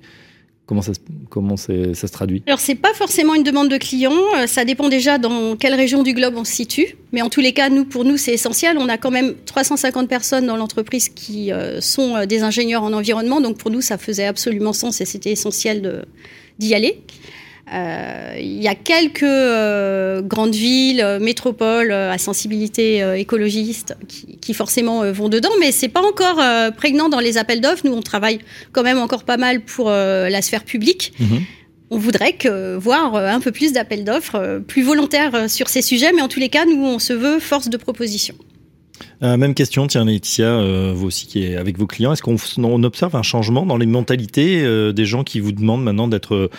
Comment 1.29 1.57
ça, 1.57 1.73
se 1.95 2.07
traduit 2.07 2.43
Alors, 2.47 2.61
c'est 2.61 2.75
pas 2.75 2.93
forcément 2.95 3.35
une 3.35 3.43
demande 3.43 3.69
de 3.69 3.77
client. 3.77 4.13
Euh, 4.37 4.47
ça 4.47 4.65
dépend 4.65 4.89
déjà 4.89 5.19
dans 5.19 5.57
quelle 5.57 5.75
région 5.75 6.03
du 6.03 6.15
globe 6.15 6.35
on 6.37 6.45
se 6.45 6.53
situe. 6.53 6.97
Mais 7.13 7.23
en 7.23 7.29
tous 7.29 7.41
les 7.41 7.53
cas, 7.53 7.69
nous, 7.69 7.85
pour 7.85 8.05
nous, 8.05 8.17
c'est 8.17 8.33
essentiel. 8.33 8.79
On 8.79 8.89
a 8.89 8.97
quand 8.97 9.11
même 9.11 9.35
350 9.45 10.09
personnes 10.09 10.47
dans 10.47 10.57
l'entreprise 10.57 11.09
qui 11.09 11.53
euh, 11.53 11.81
sont 11.81 12.17
euh, 12.17 12.27
des 12.27 12.43
ingénieurs 12.43 12.83
en 12.83 12.93
environnement. 12.93 13.41
Donc, 13.41 13.59
pour 13.59 13.71
nous, 13.71 13.81
ça 13.81 13.99
faisait 13.99 14.27
absolument 14.27 14.73
sens 14.73 15.01
et 15.01 15.05
c'était 15.05 15.33
essentiel 15.33 16.05
d'y 16.59 16.75
aller. 16.75 17.03
Euh, 17.73 18.37
il 18.39 18.63
y 18.63 18.69
a 18.69 18.75
quelques 18.75 19.23
euh, 19.23 20.21
grandes 20.21 20.55
villes, 20.55 21.01
euh, 21.01 21.19
métropoles 21.19 21.93
à 21.93 22.19
sensibilité 22.19 23.03
écologiste 23.19 23.97
qui, 24.41 24.55
forcément 24.55 25.11
vont 25.13 25.29
dedans, 25.29 25.51
mais 25.61 25.73
c'est 25.73 25.89
pas 25.89 26.03
encore 26.03 26.41
prégnant 26.77 27.09
dans 27.09 27.21
les 27.21 27.39
appels 27.39 27.61
d'offres. 27.61 27.83
Nous, 27.85 27.93
on 27.93 28.03
travaille 28.03 28.41
quand 28.73 28.83
même 28.83 28.99
encore 28.99 29.25
pas 29.25 29.37
mal 29.37 29.61
pour 29.61 29.89
la 29.89 30.43
sphère 30.43 30.65
publique. 30.65 31.13
Mhm. 31.19 31.41
On 31.91 31.99
voudrait 31.99 32.33
que, 32.33 32.77
voir 32.77 33.15
un 33.17 33.41
peu 33.41 33.53
plus 33.53 33.73
d'appels 33.73 34.05
d'offres 34.05 34.61
plus 34.67 34.83
volontaires 34.83 35.49
sur 35.49 35.69
ces 35.69 35.83
sujets, 35.83 36.13
mais 36.13 36.23
en 36.23 36.29
tous 36.29 36.41
les 36.41 36.49
cas, 36.49 36.65
nous, 36.65 36.85
on 36.85 36.99
se 36.99 37.13
veut 37.13 37.39
force 37.39 37.69
de 37.69 37.77
proposition. 37.77 38.35
même 39.21 39.55
question, 39.55 39.87
tiens 39.87 40.05
Laetitia, 40.05 40.93
vous 40.93 41.07
aussi 41.07 41.27
qui 41.27 41.45
est 41.45 41.57
avec 41.57 41.79
vos 41.79 41.87
clients, 41.87 42.13
est-ce 42.13 42.23
qu'on 42.23 42.83
observe 42.83 43.17
un 43.17 43.23
changement 43.23 43.65
dans 43.65 43.77
les 43.77 43.87
mentalités 43.87 44.93
des 44.93 45.05
gens 45.05 45.25
qui 45.25 45.41
vous 45.41 45.53
demandent 45.53 45.85
maintenant 45.85 46.09
d'être 46.09 46.51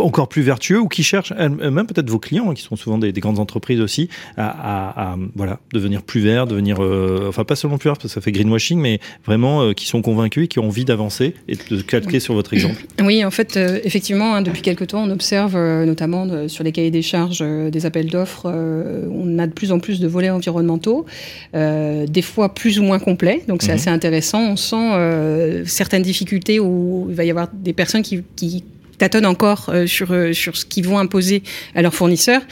encore 0.00 0.28
plus 0.28 0.42
vertueux 0.42 0.80
ou 0.80 0.88
qui 0.88 1.02
cherchent, 1.02 1.32
même 1.32 1.86
peut-être 1.86 2.10
vos 2.10 2.18
clients, 2.18 2.50
hein, 2.50 2.54
qui 2.54 2.62
sont 2.62 2.76
souvent 2.76 2.98
des, 2.98 3.12
grandes 3.12 3.38
entreprises 3.38 3.80
aussi, 3.80 4.08
à, 4.36 5.16
voilà, 5.34 5.58
devenir 5.72 6.02
plus 6.02 6.20
verts, 6.20 6.46
devenir, 6.46 6.82
euh, 6.82 7.26
enfin 7.28 7.44
pas 7.44 7.56
seulement 7.56 7.78
plus 7.78 7.88
verts 7.88 7.96
parce 7.96 8.04
que 8.04 8.14
ça 8.14 8.20
fait 8.20 8.32
greenwashing, 8.32 8.78
mais 8.78 9.00
vraiment 9.26 9.62
euh, 9.62 9.72
qui 9.72 9.86
sont 9.86 10.02
convaincus 10.02 10.44
et 10.44 10.48
qui 10.48 10.58
ont 10.58 10.66
envie 10.66 10.84
d'avancer 10.84 11.34
et 11.48 11.56
de 11.56 11.80
calquer 11.82 12.20
sur 12.20 12.34
votre 12.34 12.52
exemple. 12.54 12.84
Oui, 13.08 13.24
en 13.24 13.30
fait, 13.30 13.56
euh, 13.56 13.80
effectivement, 13.84 14.34
hein, 14.34 14.42
depuis 14.42 14.60
quelques 14.60 14.88
temps, 14.88 15.02
on 15.02 15.10
observe 15.10 15.56
notamment 15.56 16.46
sur 16.46 16.62
les 16.62 16.72
cahiers 16.72 16.90
des 16.90 17.00
charges 17.00 17.38
des 17.38 17.86
appels 17.86 18.10
d'offres, 18.10 18.46
on 18.46 19.38
a 19.38 19.46
de 19.46 19.52
plus 19.52 19.72
en 19.72 19.78
plus 19.78 19.98
de 19.98 20.06
volets 20.06 20.28
environnementaux, 20.28 21.06
des 21.54 22.22
fois 22.22 22.54
plus 22.54 22.78
ou 22.78 22.82
moins 22.82 22.98
complets, 22.98 23.44
donc 23.48 23.62
c'est 23.62 23.68
mhm. 23.68 23.74
assez 23.74 23.90
intéressant. 23.90 24.40
On 24.42 24.56
sent 24.56 25.64
certaines 25.64 26.02
difficultés 26.02 26.60
où 26.60 27.06
il 27.08 27.14
va 27.14 27.24
y 27.24 27.30
avoir 27.30 27.48
des 27.50 27.72
personnes 27.72 28.02
qui, 28.02 28.22
qui 28.36 28.62
tâtonnent 28.98 29.26
encore 29.26 29.70
euh, 29.70 29.86
sur, 29.86 30.12
euh, 30.12 30.32
sur 30.32 30.56
ce 30.56 30.66
qu'ils 30.66 30.86
vont 30.86 30.98
imposer 30.98 31.42
à 31.74 31.82
leurs 31.82 31.94
fournisseurs, 31.94 32.42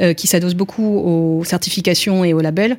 euh, 0.00 0.12
qui 0.12 0.26
s'adossent 0.26 0.54
beaucoup 0.54 0.98
aux 0.98 1.44
certifications 1.44 2.24
et 2.24 2.32
aux 2.32 2.40
labels. 2.40 2.76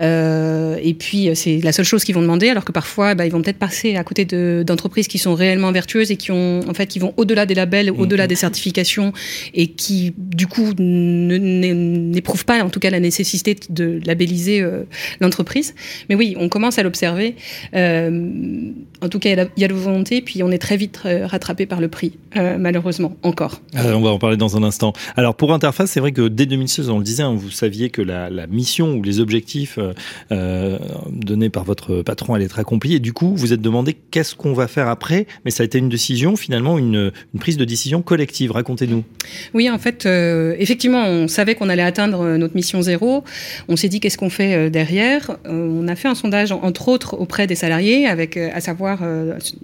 et 0.00 0.94
puis, 0.98 1.30
c'est 1.34 1.60
la 1.62 1.72
seule 1.72 1.84
chose 1.84 2.04
qu'ils 2.04 2.14
vont 2.14 2.22
demander, 2.22 2.48
alors 2.48 2.64
que 2.64 2.72
parfois, 2.72 3.14
bah, 3.14 3.26
ils 3.26 3.32
vont 3.32 3.42
peut-être 3.42 3.58
passer 3.58 3.96
à 3.96 4.04
côté 4.04 4.24
d'entreprises 4.64 5.08
qui 5.08 5.18
sont 5.18 5.34
réellement 5.34 5.72
vertueuses 5.72 6.10
et 6.10 6.16
qui, 6.16 6.30
ont, 6.30 6.60
en 6.68 6.74
fait, 6.74 6.86
qui 6.86 6.98
vont 6.98 7.14
au-delà 7.16 7.46
des 7.46 7.54
labels, 7.54 7.90
mmh. 7.90 8.00
au-delà 8.00 8.26
des 8.26 8.34
certifications, 8.34 9.12
et 9.54 9.68
qui, 9.68 10.12
du 10.16 10.46
coup, 10.46 10.74
n'éprouvent 10.78 12.44
pas, 12.44 12.62
en 12.62 12.68
tout 12.68 12.80
cas, 12.80 12.90
la 12.90 13.00
nécessité 13.00 13.56
de 13.70 14.00
labelliser 14.04 14.64
l'entreprise. 15.20 15.74
Mais 16.08 16.14
oui, 16.14 16.36
on 16.38 16.48
commence 16.48 16.78
à 16.78 16.82
l'observer. 16.82 17.34
en 17.74 19.08
tout 19.08 19.18
cas, 19.18 19.30
il 19.30 19.48
y, 19.56 19.64
a 19.64 19.68
la 19.68 19.74
volonté, 19.74 20.20
puis 20.20 20.42
on 20.42 20.50
est 20.50 20.58
très 20.58 20.76
vite 20.76 21.00
rattrapé 21.04 21.66
par 21.66 21.80
le 21.80 21.88
prix 21.88 22.12
malheureusement, 22.66 23.16
encore. 23.22 23.60
on 23.74 24.00
va 24.00 24.10
en 24.10 24.18
parler 24.18 24.36
dans 24.36 24.56
un 24.56 24.64
instant. 24.64 24.92
Alors 25.14 25.36
pour 25.36 25.52
Interface, 25.52 25.92
c'est 25.92 26.00
vrai 26.00 26.10
que 26.10 26.26
dès 26.26 26.46
2016, 26.46 26.90
on 26.90 26.98
le 26.98 27.04
disait, 27.04 27.22
hein, 27.22 27.32
vous 27.32 27.50
saviez 27.50 27.90
que 27.90 28.02
la, 28.02 28.28
mission 28.48 28.94
ou 28.94 29.02
les 29.04 29.20
objectifs 29.20 29.78
donnés 30.30 31.48
par 31.48 31.62
votre 31.62 32.02
patron 32.02 32.34
allaient 32.34 32.46
être 32.46 32.58
accomplis, 32.58 32.94
et 32.94 32.98
du 32.98 33.12
coup, 33.12 33.34
vous 33.36 33.52
êtes 33.52 33.60
demandé 33.60 33.96
qu'est-ce 34.10 34.34
qu'on 34.34 34.52
va 34.52 34.66
faire 34.66 34.88
après, 34.88 35.28
mais 35.44 35.52
ça 35.52 35.62
a 35.62 35.66
été 35.66 35.78
une 35.78 35.88
décision, 35.88 36.34
finalement, 36.34 36.76
une, 36.76 37.12
une 37.34 37.40
prise 37.40 37.56
de 37.56 37.64
décision 37.64 38.02
collective. 38.02 38.50
Racontez-nous. 38.50 39.04
Oui, 39.54 39.70
en 39.70 39.78
fait, 39.78 40.06
effectivement, 40.06 41.04
on 41.06 41.28
savait 41.28 41.54
qu'on 41.54 41.68
allait 41.68 41.82
atteindre 41.82 42.36
notre 42.36 42.56
mission 42.56 42.82
zéro. 42.82 43.22
On 43.68 43.76
s'est 43.76 43.88
dit 43.88 44.00
qu'est-ce 44.00 44.18
qu'on 44.18 44.30
fait 44.30 44.70
derrière? 44.70 45.36
on 45.44 45.86
a 45.86 45.94
fait 45.94 46.08
un 46.08 46.14
sondage, 46.16 46.50
entre 46.50 46.88
autres, 46.88 47.14
auprès 47.14 47.46
des 47.46 47.54
salariés, 47.54 48.06
avec 48.06 48.36
à 48.36 48.60
savoir 48.60 49.00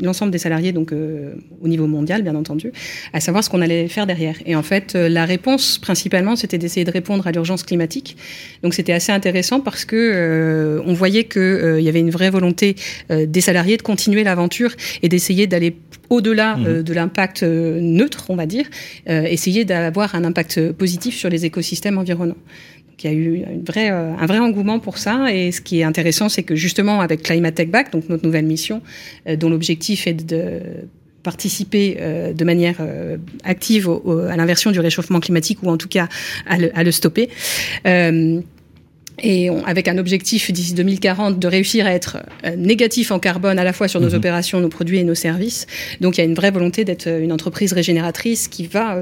l'ensemble 0.00 0.30
des 0.30 0.38
salariés, 0.38 0.72
donc 0.72 0.92
au 0.92 1.68
niveau 1.68 1.86
mondial, 1.86 2.22
bien 2.22 2.34
entendu, 2.34 2.72
à 3.12 3.20
savoir 3.20 3.44
ce 3.44 3.50
qu'on 3.50 3.60
allait 3.60 3.88
faire 3.88 4.06
derrière. 4.06 4.36
Et 4.46 4.56
en 4.56 4.62
fait, 4.62 4.94
euh, 4.94 5.08
la 5.08 5.24
réponse, 5.24 5.78
principalement, 5.78 6.36
c'était 6.36 6.58
d'essayer 6.58 6.84
de 6.84 6.90
répondre 6.90 7.26
à 7.26 7.32
l'urgence 7.32 7.62
climatique. 7.62 8.16
Donc 8.62 8.74
c'était 8.74 8.92
assez 8.92 9.12
intéressant 9.12 9.60
parce 9.60 9.84
que 9.84 9.96
euh, 9.96 10.82
on 10.86 10.94
voyait 10.94 11.24
qu'il 11.24 11.40
euh, 11.40 11.80
y 11.80 11.88
avait 11.88 12.00
une 12.00 12.10
vraie 12.10 12.30
volonté 12.30 12.76
des 13.10 13.40
salariés 13.40 13.76
de 13.76 13.82
continuer 13.82 14.24
l'aventure 14.24 14.72
et 15.02 15.08
d'essayer 15.08 15.46
d'aller 15.46 15.76
au-delà 16.10 16.56
mmh. 16.56 16.82
de 16.82 16.92
l'impact 16.92 17.42
neutre, 17.42 18.26
on 18.28 18.36
va 18.36 18.46
dire, 18.46 18.66
essayer 19.06 19.64
d'avoir 19.64 20.14
un 20.14 20.24
impact 20.24 20.72
positif 20.72 21.16
sur 21.16 21.28
les 21.28 21.44
écosystèmes 21.44 21.98
environnants. 21.98 22.36
il 23.02 23.10
y 23.10 23.12
a 23.12 23.16
eu 23.16 23.42
une 23.50 23.64
vraie, 23.64 23.88
un 23.88 24.26
vrai 24.26 24.38
engouement 24.38 24.78
pour 24.78 24.98
ça. 24.98 25.32
Et 25.32 25.52
ce 25.52 25.60
qui 25.60 25.80
est 25.80 25.84
intéressant, 25.84 26.28
c'est 26.28 26.42
que 26.42 26.54
justement, 26.54 27.00
avec 27.00 27.22
Climate 27.22 27.54
Tech 27.54 27.68
Back, 27.68 27.92
donc 27.92 28.08
notre 28.08 28.24
nouvelle 28.24 28.46
mission, 28.46 28.82
dont 29.38 29.48
l'objectif 29.48 30.06
est 30.06 30.14
de 30.14 30.60
participer 31.22 31.96
euh, 32.00 32.32
de 32.32 32.44
manière 32.44 32.76
euh, 32.80 33.16
active 33.44 33.88
à 34.28 34.36
l'inversion 34.36 34.70
du 34.70 34.80
réchauffement 34.80 35.20
climatique 35.20 35.62
ou 35.62 35.70
en 35.70 35.76
tout 35.76 35.88
cas 35.88 36.08
à 36.46 36.84
le, 36.84 36.90
stopper. 36.90 37.28
Euh, 37.86 38.40
et 39.22 39.50
avec 39.66 39.88
un 39.88 39.98
objectif 39.98 40.50
d'ici 40.50 40.74
2040 40.74 41.38
de 41.38 41.46
réussir 41.46 41.86
à 41.86 41.92
être 41.92 42.18
négatif 42.56 43.12
en 43.12 43.18
carbone 43.18 43.58
à 43.58 43.64
la 43.64 43.72
fois 43.72 43.86
sur 43.86 44.00
nos 44.00 44.08
mhm. 44.08 44.16
opérations, 44.16 44.60
nos 44.60 44.70
produits 44.70 44.98
et 44.98 45.04
nos 45.04 45.14
services. 45.14 45.66
Donc 46.00 46.16
il 46.16 46.22
y 46.22 46.22
a 46.22 46.26
une 46.26 46.34
vraie 46.34 46.50
volonté 46.50 46.84
d'être 46.84 47.06
une 47.08 47.30
entreprise 47.30 47.72
régénératrice 47.72 48.48
qui 48.48 48.66
va 48.66 48.98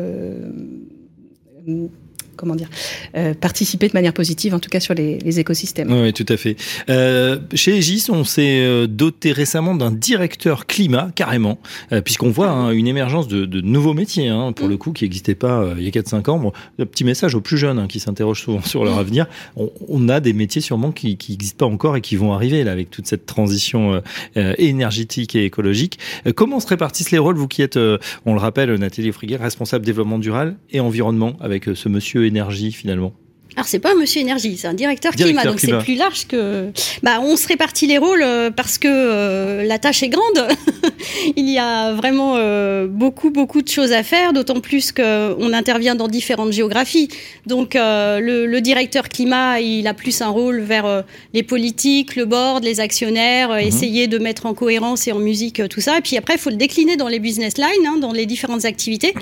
comment 2.40 2.54
dire, 2.54 2.70
euh, 3.16 3.34
participer 3.34 3.86
de 3.86 3.92
manière 3.92 4.14
positive, 4.14 4.54
en 4.54 4.58
tout 4.58 4.70
cas 4.70 4.80
sur 4.80 4.94
les, 4.94 5.38
écosystèmes. 5.38 5.92
Oui, 5.92 6.12
tout 6.12 6.26
à 6.28 6.36
fait. 6.36 6.56
Euh, 6.88 7.38
chez 7.54 7.76
Egis, 7.76 8.06
on 8.08 8.24
s'est 8.24 8.60
euh, 8.60 8.86
doté 8.86 9.30
récemment 9.32 9.74
d'un 9.74 9.90
directeur 9.90 10.66
climat, 10.66 11.10
carrément, 11.14 11.58
puisqu'on 12.04 12.30
voit 12.30 12.48
hein, 12.48 12.70
une 12.72 12.86
émergence 12.86 13.28
de, 13.28 13.60
nouveaux 13.60 13.94
métiers, 13.94 14.28
hein, 14.28 14.52
pour 14.52 14.68
le 14.68 14.76
coup, 14.76 14.92
qui 14.92 15.04
n'existaient 15.04 15.34
pas 15.34 15.74
il 15.76 15.84
y 15.84 15.86
a 15.86 15.90
4-5 15.90 16.30
ans. 16.30 16.38
Bon, 16.38 16.52
le 16.78 16.86
petit 16.86 17.04
message 17.04 17.34
aux 17.34 17.40
plus 17.40 17.58
jeunes 17.58 17.78
hein, 17.78 17.86
qui 17.86 18.00
s'interrogent 18.00 18.42
souvent 18.42 18.62
sur 18.62 18.84
leur 18.84 18.98
avenir. 18.98 19.26
On, 19.56 20.08
a 20.08 20.20
des 20.20 20.32
métiers 20.32 20.62
sûrement 20.62 20.92
qui 20.92 21.18
n'existent 21.28 21.66
pas 21.66 21.72
encore 21.72 21.96
et 21.96 22.00
qui 22.00 22.16
vont 22.16 22.32
arriver 22.32 22.64
là 22.64 22.72
avec 22.72 22.90
toute 22.90 23.06
cette 23.06 23.26
transition 23.26 24.02
énergétique 24.34 25.36
et 25.36 25.44
écologique. 25.44 25.98
comment 26.34 26.58
se 26.58 26.66
répartissent 26.66 27.10
les 27.10 27.18
rôles, 27.18 27.36
vous 27.36 27.48
qui 27.48 27.62
êtes, 27.62 27.76
on 27.76 28.32
le 28.32 28.40
rappelle, 28.40 28.74
Nathalie 28.74 29.12
Friguet, 29.12 29.36
responsable 29.36 29.84
développement 29.84 30.18
durable 30.18 30.56
et 30.70 30.80
environnement, 30.80 31.34
avec 31.40 31.66
ce 31.74 31.88
monsieur 31.88 32.29
énergie 32.30 32.72
finalement 32.72 33.12
alors 33.56 33.66
c'est 33.66 33.80
pas 33.80 33.92
un 33.92 33.96
monsieur 33.96 34.20
énergie, 34.20 34.56
c'est 34.56 34.68
un 34.68 34.74
directeur, 34.74 35.12
climat, 35.12 35.44
donc 35.44 35.60
c'est 35.60 35.76
plus 35.78 35.96
large 35.96 36.26
que. 36.28 36.70
Bah 37.02 37.20
on 37.20 37.36
se 37.36 37.48
répartit 37.48 37.86
les 37.86 37.98
rôles 37.98 38.22
euh, 38.22 38.50
parce 38.50 38.78
que 38.78 38.88
euh, 38.88 39.64
la 39.64 39.78
tâche 39.78 40.02
est 40.02 40.08
grande. 40.08 40.48
Il 41.36 41.48
y 41.48 41.58
a 41.58 41.92
vraiment 41.92 42.36
euh, 42.36 42.86
beaucoup 42.86 43.30
beaucoup 43.30 43.60
de 43.62 43.68
choses 43.68 43.92
à 43.92 44.02
faire, 44.02 44.32
d'autant 44.32 44.60
plus 44.60 44.92
qu'on 44.92 45.52
intervient 45.52 45.94
dans 45.94 46.08
différentes 46.08 46.52
géographies. 46.52 47.08
Donc 47.46 47.74
le, 47.74 48.60
directeur 48.60 49.08
climat, 49.08 49.60
il 49.60 49.86
a 49.86 49.94
plus 49.94 50.20
un 50.20 50.28
rôle 50.28 50.60
vers 50.60 51.04
les 51.32 51.42
politiques, 51.42 52.14
le 52.14 52.26
board, 52.26 52.62
les 52.62 52.78
actionnaires, 52.78 53.50
mhm. 53.50 53.58
essayer 53.58 54.06
de 54.06 54.18
mettre 54.18 54.46
en 54.46 54.54
cohérence 54.54 55.08
et 55.08 55.12
en 55.12 55.18
musique 55.18 55.66
tout 55.68 55.80
ça. 55.80 55.98
Et 55.98 56.02
puis 56.02 56.16
après, 56.16 56.34
il 56.34 56.38
faut 56.38 56.50
le 56.50 56.56
décliner 56.56 56.96
dans 56.96 57.08
les 57.08 57.18
business 57.18 57.56
lines, 57.58 57.86
hein, 57.86 57.96
dans 57.98 58.12
les 58.12 58.26
différentes 58.26 58.64
activités. 58.64 59.14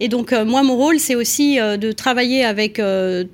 Et 0.00 0.08
donc 0.08 0.32
moi, 0.32 0.62
mon 0.62 0.76
rôle, 0.76 0.98
c'est 0.98 1.14
aussi 1.14 1.56
de 1.56 1.92
travailler 1.92 2.44
avec 2.44 2.80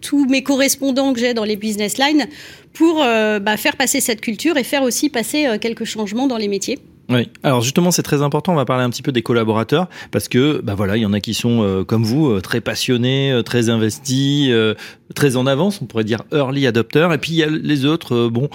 tous 0.01 0.27
mes 0.27 0.43
correspondants 0.43 1.13
que 1.13 1.21
j'ai 1.21 1.33
dans 1.33 1.45
les 1.45 1.57
business 1.57 1.99
lines 1.99 2.29
pour 2.73 3.03
euh, 3.03 3.39
bah, 3.39 3.57
faire 3.57 3.77
passer 3.77 4.01
cette 4.01 4.21
culture 4.21 4.57
et 4.57 4.65
faire 4.65 4.83
aussi 4.83 5.11
passer 5.11 5.47
euh, 5.47 5.59
quelques 5.59 5.85
changements 5.85 6.27
dans 6.27 6.37
les 6.37 6.49
métiers. 6.49 6.79
Oui. 7.11 7.29
Alors 7.43 7.61
justement, 7.61 7.91
c'est 7.91 8.03
très 8.03 8.23
important. 8.23 8.53
On 8.53 8.57
va 8.57 8.65
parler 8.65 8.85
un 8.85 8.91
petit 8.91 9.03
peu 9.03 9.13
des 9.13 9.23
collaborateurs 9.23 9.89
parce 10.13 10.29
que, 10.29 10.61
bah 10.63 10.75
voilà, 10.75 10.97
il 10.97 11.01
y 11.01 11.07
en 11.07 11.13
a 11.13 11.21
qui 11.21 11.35
sont 11.35 11.63
euh, 11.63 11.85
comme 11.85 12.05
vous, 12.05 12.41
très 12.41 12.61
passionnés, 12.61 13.41
très 13.45 13.69
investis, 13.69 14.51
très 15.15 15.37
en 15.37 15.47
avance. 15.47 15.81
On 15.83 15.87
pourrait 15.87 16.05
dire 16.05 16.23
early 16.33 16.67
adopter. 16.67 17.09
Et 17.13 17.19
puis 17.19 17.33
il 17.33 17.37
y 17.37 17.43
a 17.43 17.49
les 17.49 17.85
autres, 17.85 18.29
bon, 18.29 18.49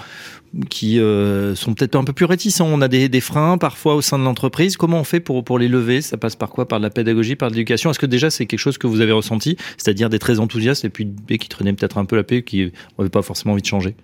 qui 0.70 0.98
euh, 0.98 1.54
sont 1.54 1.74
peut-être 1.74 1.96
un 1.96 2.04
peu 2.04 2.12
plus 2.12 2.24
réticents. 2.24 2.66
On 2.70 2.80
a 2.80 2.88
des, 2.88 3.08
des, 3.08 3.20
freins 3.20 3.58
parfois 3.58 3.94
au 3.94 4.02
sein 4.02 4.18
de 4.18 4.24
l'entreprise. 4.24 4.76
Comment 4.76 5.00
on 5.00 5.04
fait 5.04 5.20
pour, 5.20 5.44
pour 5.44 5.58
les 5.58 5.68
lever? 5.68 6.00
Ça 6.00 6.16
passe 6.16 6.36
par 6.36 6.50
quoi? 6.50 6.66
Par 6.66 6.78
de 6.78 6.84
la 6.84 6.90
pédagogie, 6.90 7.36
par 7.36 7.50
de 7.50 7.54
l'éducation? 7.54 7.90
Est-ce 7.90 7.98
que 7.98 8.06
déjà 8.06 8.30
c'est 8.30 8.46
quelque 8.46 8.60
chose 8.60 8.78
que 8.78 8.86
vous 8.86 9.00
avez 9.00 9.12
ressenti? 9.12 9.56
C'est-à-dire 9.76 10.08
des 10.08 10.18
très 10.18 10.40
enthousiastes 10.40 10.84
et 10.84 10.90
puis 10.90 11.04
des 11.04 11.38
qui 11.38 11.48
traînaient 11.48 11.72
peut-être 11.72 11.98
un 11.98 12.04
peu 12.04 12.16
la 12.16 12.24
paix, 12.24 12.42
qui 12.42 12.72
n'avaient 12.98 13.10
pas 13.10 13.22
forcément 13.22 13.52
envie 13.52 13.62
de 13.62 13.66
changer? 13.66 13.96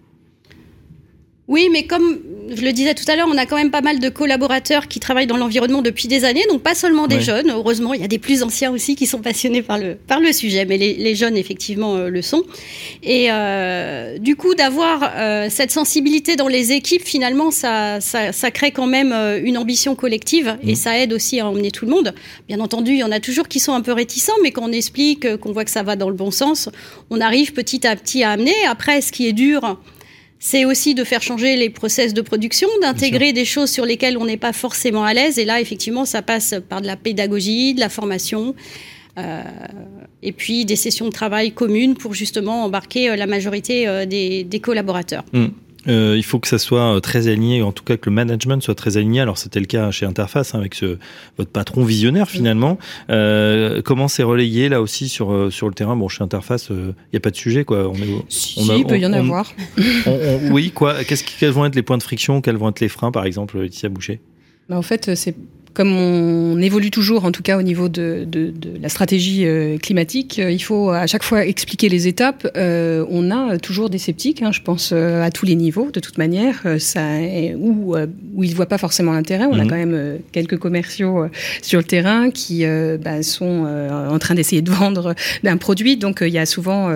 Oui, 1.52 1.68
mais 1.70 1.82
comme 1.82 2.18
je 2.56 2.62
le 2.62 2.72
disais 2.72 2.94
tout 2.94 3.04
à 3.08 3.14
l'heure, 3.14 3.28
on 3.30 3.36
a 3.36 3.44
quand 3.44 3.56
même 3.56 3.70
pas 3.70 3.82
mal 3.82 3.98
de 3.98 4.08
collaborateurs 4.08 4.88
qui 4.88 5.00
travaillent 5.00 5.26
dans 5.26 5.36
l'environnement 5.36 5.82
depuis 5.82 6.08
des 6.08 6.24
années, 6.24 6.44
donc 6.48 6.62
pas 6.62 6.74
seulement 6.74 7.06
des 7.06 7.20
jeunes. 7.20 7.50
Heureusement, 7.50 7.92
il 7.92 8.00
y 8.00 8.04
a 8.04 8.08
des 8.08 8.18
plus 8.18 8.42
anciens 8.42 8.70
aussi 8.70 8.96
qui 8.96 9.06
sont 9.06 9.20
passionnés 9.20 9.60
par 9.60 9.76
le, 9.76 9.94
par 9.94 10.18
le 10.20 10.32
sujet, 10.32 10.64
mais 10.64 10.78
les, 10.78 11.14
jeunes, 11.14 11.36
effectivement, 11.36 11.96
euh, 11.96 12.08
le 12.08 12.22
sont. 12.22 12.42
Et 13.02 13.26
euh, 13.30 14.16
du 14.16 14.34
coup, 14.34 14.54
d'avoir 14.54 15.12
euh, 15.14 15.48
cette 15.50 15.70
sensibilité 15.70 16.36
dans 16.36 16.48
les 16.48 16.72
équipes, 16.72 17.04
finalement, 17.04 17.50
ça, 17.50 18.00
ça, 18.00 18.50
crée 18.50 18.70
quand 18.70 18.86
même 18.86 19.12
une 19.44 19.58
ambition 19.58 19.94
collective 19.94 20.56
et 20.66 20.72
mmh. 20.72 20.76
ça 20.76 20.98
aide 20.98 21.12
aussi 21.12 21.38
à 21.38 21.46
emmener 21.46 21.70
tout 21.70 21.84
le 21.84 21.90
monde. 21.90 22.14
Bien 22.48 22.60
entendu, 22.60 22.92
il 22.92 22.98
y 22.98 23.04
en 23.04 23.12
a 23.12 23.20
toujours 23.20 23.46
qui 23.46 23.60
sont 23.60 23.74
un 23.74 23.82
peu 23.82 23.92
réticents, 23.92 24.32
mais 24.42 24.52
quand 24.52 24.64
on 24.64 24.72
explique, 24.72 25.36
qu'on 25.36 25.52
voit 25.52 25.66
que 25.66 25.70
ça 25.70 25.82
va 25.82 25.96
dans 25.96 26.08
le 26.08 26.16
bon 26.16 26.30
sens, 26.30 26.70
on 27.10 27.20
arrive 27.20 27.52
petit 27.52 27.86
à 27.86 27.94
petit 27.94 28.22
à 28.22 28.30
amener. 28.30 28.54
Après, 28.66 29.02
ce 29.02 29.12
qui 29.12 29.26
est 29.26 29.34
dur, 29.34 29.78
c'est 30.44 30.64
aussi 30.64 30.96
de 30.96 31.04
faire 31.04 31.22
changer 31.22 31.54
les 31.54 31.70
process 31.70 32.14
de 32.14 32.20
production, 32.20 32.68
d'intégrer 32.80 33.32
des 33.32 33.44
choses 33.44 33.70
sur 33.70 33.86
lesquelles 33.86 34.18
on 34.18 34.26
n'est 34.26 34.36
pas 34.36 34.52
forcément 34.52 35.04
à 35.04 35.14
l'aise. 35.14 35.38
Et 35.38 35.44
là, 35.44 35.60
effectivement, 35.60 36.04
ça 36.04 36.20
passe 36.20 36.56
par 36.68 36.80
de 36.82 36.86
la 36.88 36.96
pédagogie, 36.96 37.74
de 37.74 37.80
la 37.80 37.88
formation. 37.88 38.56
Euh, 39.18 39.42
et 40.22 40.32
puis 40.32 40.64
des 40.64 40.74
sessions 40.74 41.06
de 41.06 41.12
travail 41.12 41.52
communes 41.52 41.94
pour 41.94 42.14
justement 42.14 42.64
embarquer 42.64 43.10
euh, 43.10 43.16
la 43.16 43.26
majorité 43.26 43.86
euh, 43.86 44.04
des, 44.04 44.60
collaborateurs. 44.60 45.24
Mmh. 45.32 45.46
Euh, 45.88 46.14
il 46.16 46.22
faut 46.22 46.38
que 46.38 46.48
ça 46.48 46.58
soit 46.58 46.96
euh, 46.96 47.00
très 47.00 47.28
aligné, 47.28 47.62
en 47.62 47.72
tout 47.72 47.82
cas 47.84 47.96
que 47.96 48.08
le 48.08 48.14
management 48.14 48.62
soit 48.62 48.74
très 48.74 48.96
aligné. 48.96 49.20
Alors 49.20 49.38
c'était 49.38 49.60
le 49.60 49.66
cas 49.66 49.90
chez 49.90 50.06
Interface 50.06 50.54
hein, 50.54 50.58
avec 50.58 50.74
ce, 50.74 50.98
votre 51.38 51.50
patron 51.50 51.84
visionnaire 51.84 52.30
finalement. 52.30 52.78
Euh, 53.10 53.82
comment 53.82 54.08
c'est 54.08 54.22
relayé 54.22 54.68
là 54.68 54.80
aussi 54.80 55.08
sur 55.08 55.32
euh, 55.32 55.50
sur 55.50 55.68
le 55.68 55.74
terrain? 55.74 55.96
Bon, 55.96 56.08
chez 56.08 56.22
Interface, 56.22 56.68
il 56.70 56.94
n'y 57.12 57.16
a 57.16 57.20
pas 57.20 57.30
de 57.30 57.36
sujet 57.36 57.64
quoi. 57.64 57.88
On 57.88 57.94
est, 57.94 58.24
si, 58.28 58.60
il 58.60 58.86
peut 58.86 58.98
y 58.98 59.06
en 59.06 59.12
avoir. 59.12 59.52
oui, 60.50 60.70
quoi 60.70 61.04
Qu'est-ce 61.04 61.24
quels 61.24 61.50
vont 61.50 61.64
être 61.64 61.74
les 61.74 61.82
points 61.82 61.98
de 61.98 62.02
friction? 62.02 62.40
Quels 62.40 62.56
vont 62.56 62.68
être 62.68 62.80
les 62.80 62.88
freins, 62.88 63.10
par 63.10 63.24
exemple, 63.24 63.58
Laetitia 63.58 63.88
Boucher? 63.88 64.20
Bah, 64.68 64.76
En 64.78 64.82
fait, 64.82 65.14
c'est 65.14 65.34
comme 65.74 65.92
on 65.92 66.60
évolue 66.60 66.90
toujours, 66.90 67.24
en 67.24 67.32
tout 67.32 67.42
cas 67.42 67.58
au 67.58 67.62
niveau 67.62 67.88
de, 67.88 68.24
de, 68.26 68.50
de 68.50 68.70
la 68.80 68.88
stratégie 68.88 69.46
euh, 69.46 69.78
climatique, 69.78 70.38
euh, 70.38 70.50
il 70.50 70.62
faut 70.62 70.90
à 70.90 71.06
chaque 71.06 71.22
fois 71.22 71.46
expliquer 71.46 71.88
les 71.88 72.08
étapes. 72.08 72.46
Euh, 72.56 73.04
on 73.08 73.30
a 73.30 73.58
toujours 73.58 73.88
des 73.88 73.98
sceptiques, 73.98 74.42
hein, 74.42 74.52
je 74.52 74.60
pense, 74.60 74.92
à 74.92 75.30
tous 75.30 75.46
les 75.46 75.54
niveaux, 75.54 75.90
de 75.90 76.00
toute 76.00 76.18
manière, 76.18 76.62
ça, 76.78 77.02
où, 77.56 77.96
où 78.34 78.44
ils 78.44 78.50
ne 78.50 78.54
voient 78.54 78.66
pas 78.66 78.78
forcément 78.78 79.12
l'intérêt. 79.12 79.46
On 79.46 79.58
a 79.58 79.64
mhm. 79.64 79.70
quand 79.70 79.76
même 79.76 80.18
quelques 80.32 80.58
commerciaux 80.58 81.26
sur 81.62 81.78
le 81.78 81.84
terrain 81.84 82.30
qui 82.30 82.64
bah, 83.02 83.22
sont 83.22 83.66
en 84.10 84.18
train 84.18 84.34
d'essayer 84.34 84.62
de 84.62 84.70
vendre 84.70 85.14
un 85.44 85.56
produit, 85.56 85.96
donc 85.96 86.18
il 86.22 86.32
y 86.32 86.38
a 86.38 86.46
souvent 86.46 86.90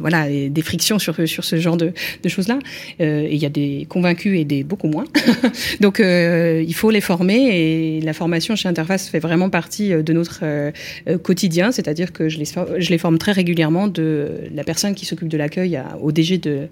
voilà, 0.00 0.28
des 0.28 0.62
frictions 0.62 0.98
sur, 0.98 1.28
sur 1.28 1.44
ce 1.44 1.56
genre 1.56 1.76
de, 1.76 1.92
de 2.22 2.28
choses-là. 2.28 2.58
et 2.98 3.34
il 3.34 3.38
y 3.38 3.46
a 3.46 3.50
des 3.50 3.86
convaincus 3.88 4.38
et 4.38 4.44
des 4.44 4.64
beaucoup 4.64 4.88
moins. 4.88 5.04
donc 5.80 6.00
il 6.00 6.74
faut 6.74 6.90
les 6.90 7.00
former 7.00 7.98
et 7.98 8.00
la 8.08 8.14
formation 8.14 8.56
chez 8.56 8.68
Interface 8.70 9.06
fait 9.08 9.18
vraiment 9.18 9.50
partie 9.50 9.92
euh, 9.92 10.02
de 10.02 10.14
notre 10.14 10.40
euh, 10.42 10.72
euh, 11.08 11.18
quotidien, 11.18 11.72
c'est-à-dire 11.72 12.10
que 12.10 12.30
je 12.30 12.38
les, 12.38 12.98
forme 12.98 13.18
très 13.18 13.32
régulièrement 13.32 13.86
de 13.86 14.48
la 14.54 14.64
personne 14.64 14.94
qui 14.94 15.04
s'occupe 15.04 15.28
de 15.28 15.36
l'accueil 15.36 15.78
au 16.00 16.10
DG 16.10 16.38
de, 16.38 16.68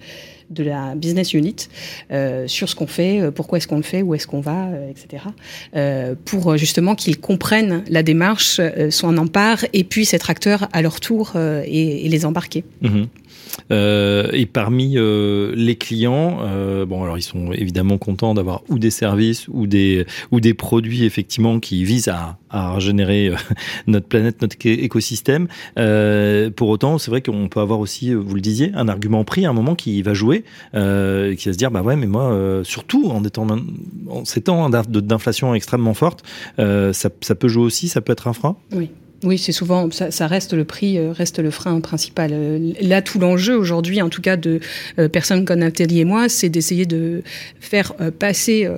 la 0.57 0.95
business 0.95 1.35
unit 1.35 1.69
sur 2.47 2.69
ce 2.69 2.75
qu'on 2.75 2.87
fait, 2.87 3.21
pourquoi 3.35 3.59
est-ce 3.59 3.69
qu'on 3.69 3.77
le 3.77 3.83
fait, 3.83 4.03
où 4.03 4.15
est-ce 4.15 4.27
qu'on 4.27 4.41
va, 4.41 4.71
etc. 4.89 5.25
pour 6.25 6.57
justement 6.57 6.95
qu'ils 6.95 7.19
comprennent 7.19 7.83
la 7.89 8.03
démarche, 8.03 8.61
soient 8.91 9.09
en 9.09 9.17
empare 9.19 9.65
et 9.73 9.85
puissent 9.85 10.15
être 10.15 10.31
acteurs 10.31 10.69
à 10.73 10.83
leur 10.83 11.01
tour 11.01 11.33
et, 11.37 12.09
les 12.09 12.25
embarquer. 12.25 12.65
Mmh 12.81 13.05
et 13.71 14.47
parmi 14.47 14.97
les 14.97 15.77
clients, 15.77 16.39
bon 16.87 17.03
alors 17.03 17.19
ils 17.19 17.23
sont 17.23 17.53
évidemment 17.53 17.99
contents 17.99 18.35
d'avoir 18.35 18.63
ou 18.69 18.79
des 18.79 18.91
services 18.91 19.49
ou 19.49 19.67
des 19.67 20.07
ou 20.31 20.41
des 20.41 20.55
produits 20.55 21.05
effectivement 21.05 21.59
qui 21.61 21.85
visent 21.85 22.09
à, 22.09 22.39
à 22.51 22.75
régénérer 22.75 23.33
notre 23.87 24.07
planète, 24.07 24.43
notre 24.43 24.57
écosystème. 24.65 25.49
pour 26.57 26.69
autant, 26.69 26.99
c'est 26.99 27.11
vrai 27.11 27.23
qu'on 27.23 27.49
peut 27.49 27.61
avoir 27.61 27.81
aussi, 27.81 28.13
vous 28.15 28.35
le 28.35 28.41
disiez, 28.41 28.73
un 28.75 28.89
argument 28.89 29.25
pris 29.25 29.47
à 29.47 29.51
un 29.51 29.53
moment 29.53 29.75
qui 29.75 30.03
va 30.03 30.15
jouer, 30.15 30.45
qui 30.73 30.79
va 30.79 31.37
se 31.37 31.51
dire 31.51 31.71
bah 31.71 31.83
ouais 31.83 31.97
mais 31.97 32.07
moi 32.07 32.61
surtout 32.65 33.09
en 33.11 33.25
étant 33.25 33.47
en 34.09 34.25
ces 34.25 34.43
temps 34.43 34.69
d'inflation 34.71 35.55
extrêmement 35.55 35.95
forte, 35.95 36.25
ça, 36.59 36.93
ça 36.93 37.35
peut 37.35 37.49
jouer 37.49 37.65
aussi, 37.65 37.89
ça 37.89 38.01
peut 38.01 38.13
être 38.13 38.29
un 38.29 38.33
frein? 38.33 38.57
Oui. 38.73 38.91
Oui, 39.25 39.39
c'est 39.39 39.53
souvent, 39.53 39.89
ça, 39.91 40.27
reste 40.27 40.53
le 40.53 40.65
prix, 40.65 40.99
euh, 40.99 41.13
reste 41.13 41.39
le 41.39 41.51
frein 41.51 41.81
principal. 41.81 42.31
Euh, 42.35 42.73
là, 42.83 43.01
tout 43.01 43.19
l'enjeu 43.19 43.57
aujourd'hui, 43.57 44.03
en 44.03 44.11
tout 44.11 44.21
cas 44.21 44.37
de 44.37 44.61
euh, 44.99 45.09
personnes 45.09 45.47
comme 45.47 45.61
Nathalie 45.61 46.01
et 46.01 46.05
moi, 46.05 46.29
c'est 46.29 46.51
d'essayer 46.51 46.85
de 46.85 47.23
faire 47.59 47.95
passer 48.19 48.69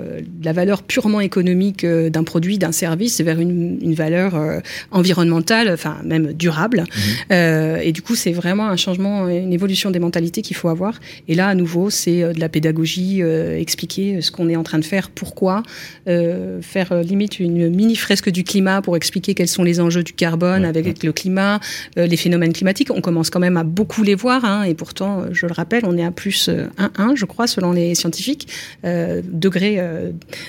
la 0.43 0.53
valeur 0.53 0.83
purement 0.83 1.21
économique 1.21 1.85
d'un 1.85 2.25
produit, 2.25 2.57
d'un 2.57 2.73
service 2.73 3.21
vers 3.21 3.41
une, 3.41 3.95
valeur 3.95 4.63
environnementale, 4.91 5.71
enfin 5.73 5.97
même 6.05 6.33
durable. 6.33 6.85
Mmh. 7.31 7.35
et 7.83 7.93
du 7.93 8.01
coup, 8.01 8.15
c'est 8.15 8.33
vraiment 8.33 8.69
un 8.69 8.77
changement, 8.77 9.29
une 9.29 9.53
évolution 9.53 9.91
des 9.91 9.99
mentalités 9.99 10.41
qu'il 10.41 10.57
faut 10.57 10.69
avoir. 10.69 11.01
Et 11.27 11.35
là, 11.35 11.49
à 11.49 11.55
nouveau, 11.55 11.91
c'est 11.91 12.21
de 12.33 12.41
la 12.41 12.49
pédagogie, 12.49 13.21
expliquer 13.21 14.21
ce 14.21 14.31
qu'on 14.31 14.49
est 14.49 14.57
en 14.57 14.63
train 14.63 14.79
de 14.79 14.85
faire, 14.85 15.11
pourquoi, 15.11 15.63
faire 16.07 17.03
limite 17.03 17.41
une 17.41 17.69
mini 17.69 17.97
fresque 17.97 18.31
du 18.31 18.45
climat 18.45 18.81
pour 18.81 18.97
expliquer 18.97 19.35
quels 19.35 19.49
sont 19.49 19.65
les 19.65 19.81
enjeux 19.81 20.05
du 20.05 20.13
carbone 20.29 20.65
avec 20.65 21.03
le 21.03 21.13
climat, 21.13 21.59
euh, 21.97 22.07
les 22.07 22.17
phénomènes 22.17 22.53
climatiques. 22.53 22.91
On 22.91 23.01
commence 23.01 23.31
quand 23.31 23.41
même 23.41 23.57
à 23.57 23.65
beaucoup 23.65 24.03
les 24.03 24.15
voir, 24.15 24.45
hein, 24.45 24.65
et 24.65 24.75
pourtant, 24.75 25.21
euh, 25.21 25.25
je 25.33 25.47
le 25.47 25.53
rappelle, 25.53 25.85
on 25.87 25.97
est 25.97 26.05
à 26.05 26.11
plus 26.11 26.49
1,1, 26.49 27.13
euh, 27.13 27.17
je 27.17 27.25
crois, 27.25 27.47
selon 27.47 27.73
les 27.73 27.95
scientifiques, 27.95 28.49
euh, 28.85 29.23
degrés 29.25 29.79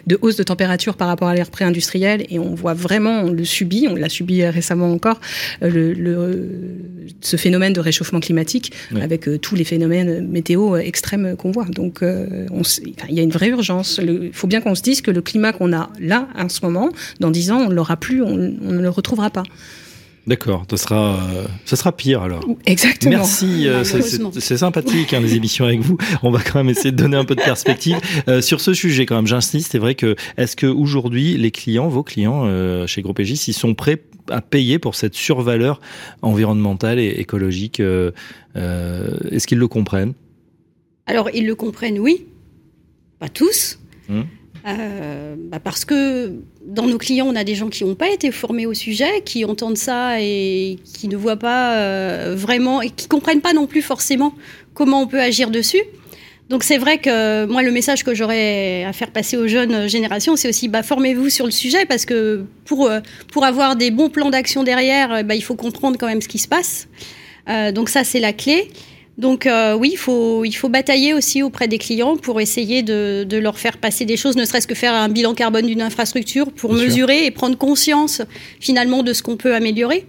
de 0.07 0.17
hausse 0.21 0.35
de 0.35 0.43
température 0.43 0.95
par 0.95 1.07
rapport 1.07 1.27
à 1.27 1.35
l'ère 1.35 1.51
pré-industrielle, 1.51 2.25
et 2.29 2.39
on 2.39 2.55
voit 2.55 2.73
vraiment, 2.73 3.21
on 3.21 3.31
le 3.31 3.45
subit, 3.45 3.87
on 3.89 3.95
l'a 3.95 4.09
subi 4.09 4.43
récemment 4.45 4.91
encore, 4.91 5.19
le, 5.61 5.93
le, 5.93 6.49
ce 7.21 7.37
phénomène 7.37 7.73
de 7.73 7.79
réchauffement 7.79 8.19
climatique, 8.19 8.73
avec 8.99 9.27
tous 9.41 9.55
les 9.55 9.63
phénomènes 9.63 10.27
météo 10.27 10.77
extrêmes 10.77 11.35
qu'on 11.35 11.51
voit. 11.51 11.65
Donc, 11.65 11.99
on, 12.01 12.61
il 13.09 13.15
y 13.15 13.19
a 13.19 13.23
une 13.23 13.31
vraie 13.31 13.49
urgence. 13.49 13.99
Il 14.01 14.31
faut 14.33 14.47
bien 14.47 14.61
qu'on 14.61 14.75
se 14.75 14.81
dise 14.81 15.01
que 15.01 15.11
le 15.11 15.21
climat 15.21 15.53
qu'on 15.53 15.73
a 15.73 15.89
là, 15.99 16.27
en 16.37 16.49
ce 16.49 16.59
moment, 16.63 16.89
dans 17.19 17.31
10 17.31 17.51
ans, 17.51 17.59
on 17.65 17.69
ne 17.69 17.75
l'aura 17.75 17.97
plus, 17.97 18.21
on, 18.21 18.53
on 18.61 18.71
ne 18.71 18.81
le 18.81 18.89
retrouvera 18.89 19.29
pas. 19.29 19.43
D'accord, 20.29 20.63
ça 20.69 20.77
sera, 20.77 21.15
euh, 21.15 21.47
ça 21.65 21.75
sera 21.75 21.91
pire 21.91 22.21
alors. 22.21 22.45
Exactement. 22.67 23.17
Merci, 23.17 23.67
euh, 23.67 23.83
c'est 23.83 24.57
sympathique 24.57 25.11
hein, 25.11 25.21
les 25.21 25.33
émissions 25.33 25.65
avec 25.65 25.79
vous. 25.79 25.97
On 26.21 26.29
va 26.29 26.39
quand 26.39 26.59
même 26.59 26.69
essayer 26.69 26.91
de 26.91 26.97
donner 26.97 27.17
un 27.17 27.25
peu 27.25 27.33
de 27.33 27.41
perspective 27.41 27.97
euh, 28.27 28.39
sur 28.39 28.61
ce 28.61 28.75
sujet 28.75 29.07
quand 29.07 29.15
même. 29.15 29.25
J'insiste, 29.25 29.71
c'est 29.71 29.79
vrai 29.79 29.95
que 29.95 30.15
est-ce 30.37 30.55
que 30.55 30.67
aujourd'hui 30.67 31.35
les 31.35 31.49
clients, 31.49 31.87
vos 31.87 32.03
clients 32.03 32.45
chez 32.85 33.01
Groupe 33.01 33.19
ils 33.19 33.53
sont 33.53 33.73
prêts 33.73 33.99
à 34.29 34.41
payer 34.41 34.79
pour 34.79 34.95
cette 34.95 35.15
survaleur 35.15 35.81
environnementale 36.21 36.99
et 36.99 37.19
écologique 37.19 37.79
Est-ce 37.79 39.47
qu'ils 39.47 39.57
le 39.57 39.67
comprennent? 39.67 40.13
Alors 41.05 41.29
ils 41.33 41.45
le 41.45 41.55
comprennent, 41.55 41.99
oui, 41.99 42.27
pas 43.19 43.29
tous. 43.29 43.79
Hum. 44.09 44.25
Euh, 44.67 45.35
bah 45.37 45.59
parce 45.59 45.85
que 45.85 46.33
dans 46.65 46.85
nos 46.85 46.97
clients, 46.97 47.27
on 47.27 47.35
a 47.35 47.43
des 47.43 47.55
gens 47.55 47.69
qui 47.69 47.85
n'ont 47.85 47.95
pas 47.95 48.09
été 48.09 48.31
formés 48.31 48.65
au 48.65 48.73
sujet, 48.73 49.21
qui 49.23 49.45
entendent 49.45 49.77
ça 49.77 50.21
et 50.21 50.77
qui 50.83 51.07
ne 51.07 51.15
voient 51.15 51.37
pas 51.37 51.77
euh, 51.77 52.35
vraiment 52.37 52.81
et 52.81 52.89
qui 52.89 53.07
comprennent 53.07 53.41
pas 53.41 53.53
non 53.53 53.67
plus 53.67 53.81
forcément 53.81 54.33
comment 54.73 55.01
on 55.01 55.07
peut 55.07 55.21
agir 55.21 55.49
dessus. 55.49 55.81
Donc 56.49 56.63
c'est 56.63 56.77
vrai 56.77 56.97
que 56.97 57.45
moi 57.45 57.61
le 57.61 57.71
message 57.71 58.03
que 58.03 58.15
j'aurais 58.15 58.83
à 58.83 58.93
faire 58.93 59.11
passer 59.11 59.37
aux 59.37 59.47
jeunes 59.47 59.87
générations, 59.87 60.35
c'est 60.35 60.49
aussi 60.49 60.67
bah, 60.67 60.83
formez-vous 60.83 61.29
sur 61.29 61.45
le 61.45 61.51
sujet 61.51 61.85
parce 61.85 62.05
que 62.05 62.43
pour 62.65 62.87
euh, 62.87 62.99
pour 63.31 63.45
avoir 63.45 63.75
des 63.75 63.91
bons 63.91 64.09
plans 64.09 64.29
d'action 64.29 64.63
derrière, 64.63 65.23
bah, 65.23 65.35
il 65.35 65.43
faut 65.43 65.55
comprendre 65.55 65.97
quand 65.99 66.07
même 66.07 66.21
ce 66.21 66.27
qui 66.27 66.39
se 66.39 66.47
passe. 66.47 66.87
donc 67.73 67.89
ça 67.89 68.03
c'est 68.03 68.19
la 68.19 68.33
clé. 68.33 68.69
Donc 69.19 69.45
euh, 69.45 69.75
oui, 69.75 69.89
il 69.91 69.97
faut, 69.97 70.45
il 70.45 70.53
faut 70.53 70.69
batailler 70.69 71.13
aussi 71.13 71.43
auprès 71.43 71.67
des 71.67 71.77
clients 71.77 72.15
pour 72.15 72.39
essayer 72.39 72.83
de, 72.83 73.25
de 73.27 73.37
leur 73.37 73.59
faire 73.59 73.77
passer 73.77 74.05
des 74.05 74.15
choses, 74.15 74.37
ne 74.37 74.45
serait-ce 74.45 74.65
que 74.65 74.75
faire 74.75 74.93
un 74.93 75.09
bilan 75.09 75.33
carbone 75.33 75.65
d'une 75.65 75.81
infrastructure 75.81 76.49
pour 76.53 76.71
mesurer 76.71 77.25
et 77.25 77.31
prendre 77.31 77.57
conscience 77.57 78.21
finalement 78.61 79.03
de 79.03 79.11
ce 79.11 79.21
qu'on 79.21 79.35
peut 79.35 79.53
améliorer. 79.53 80.05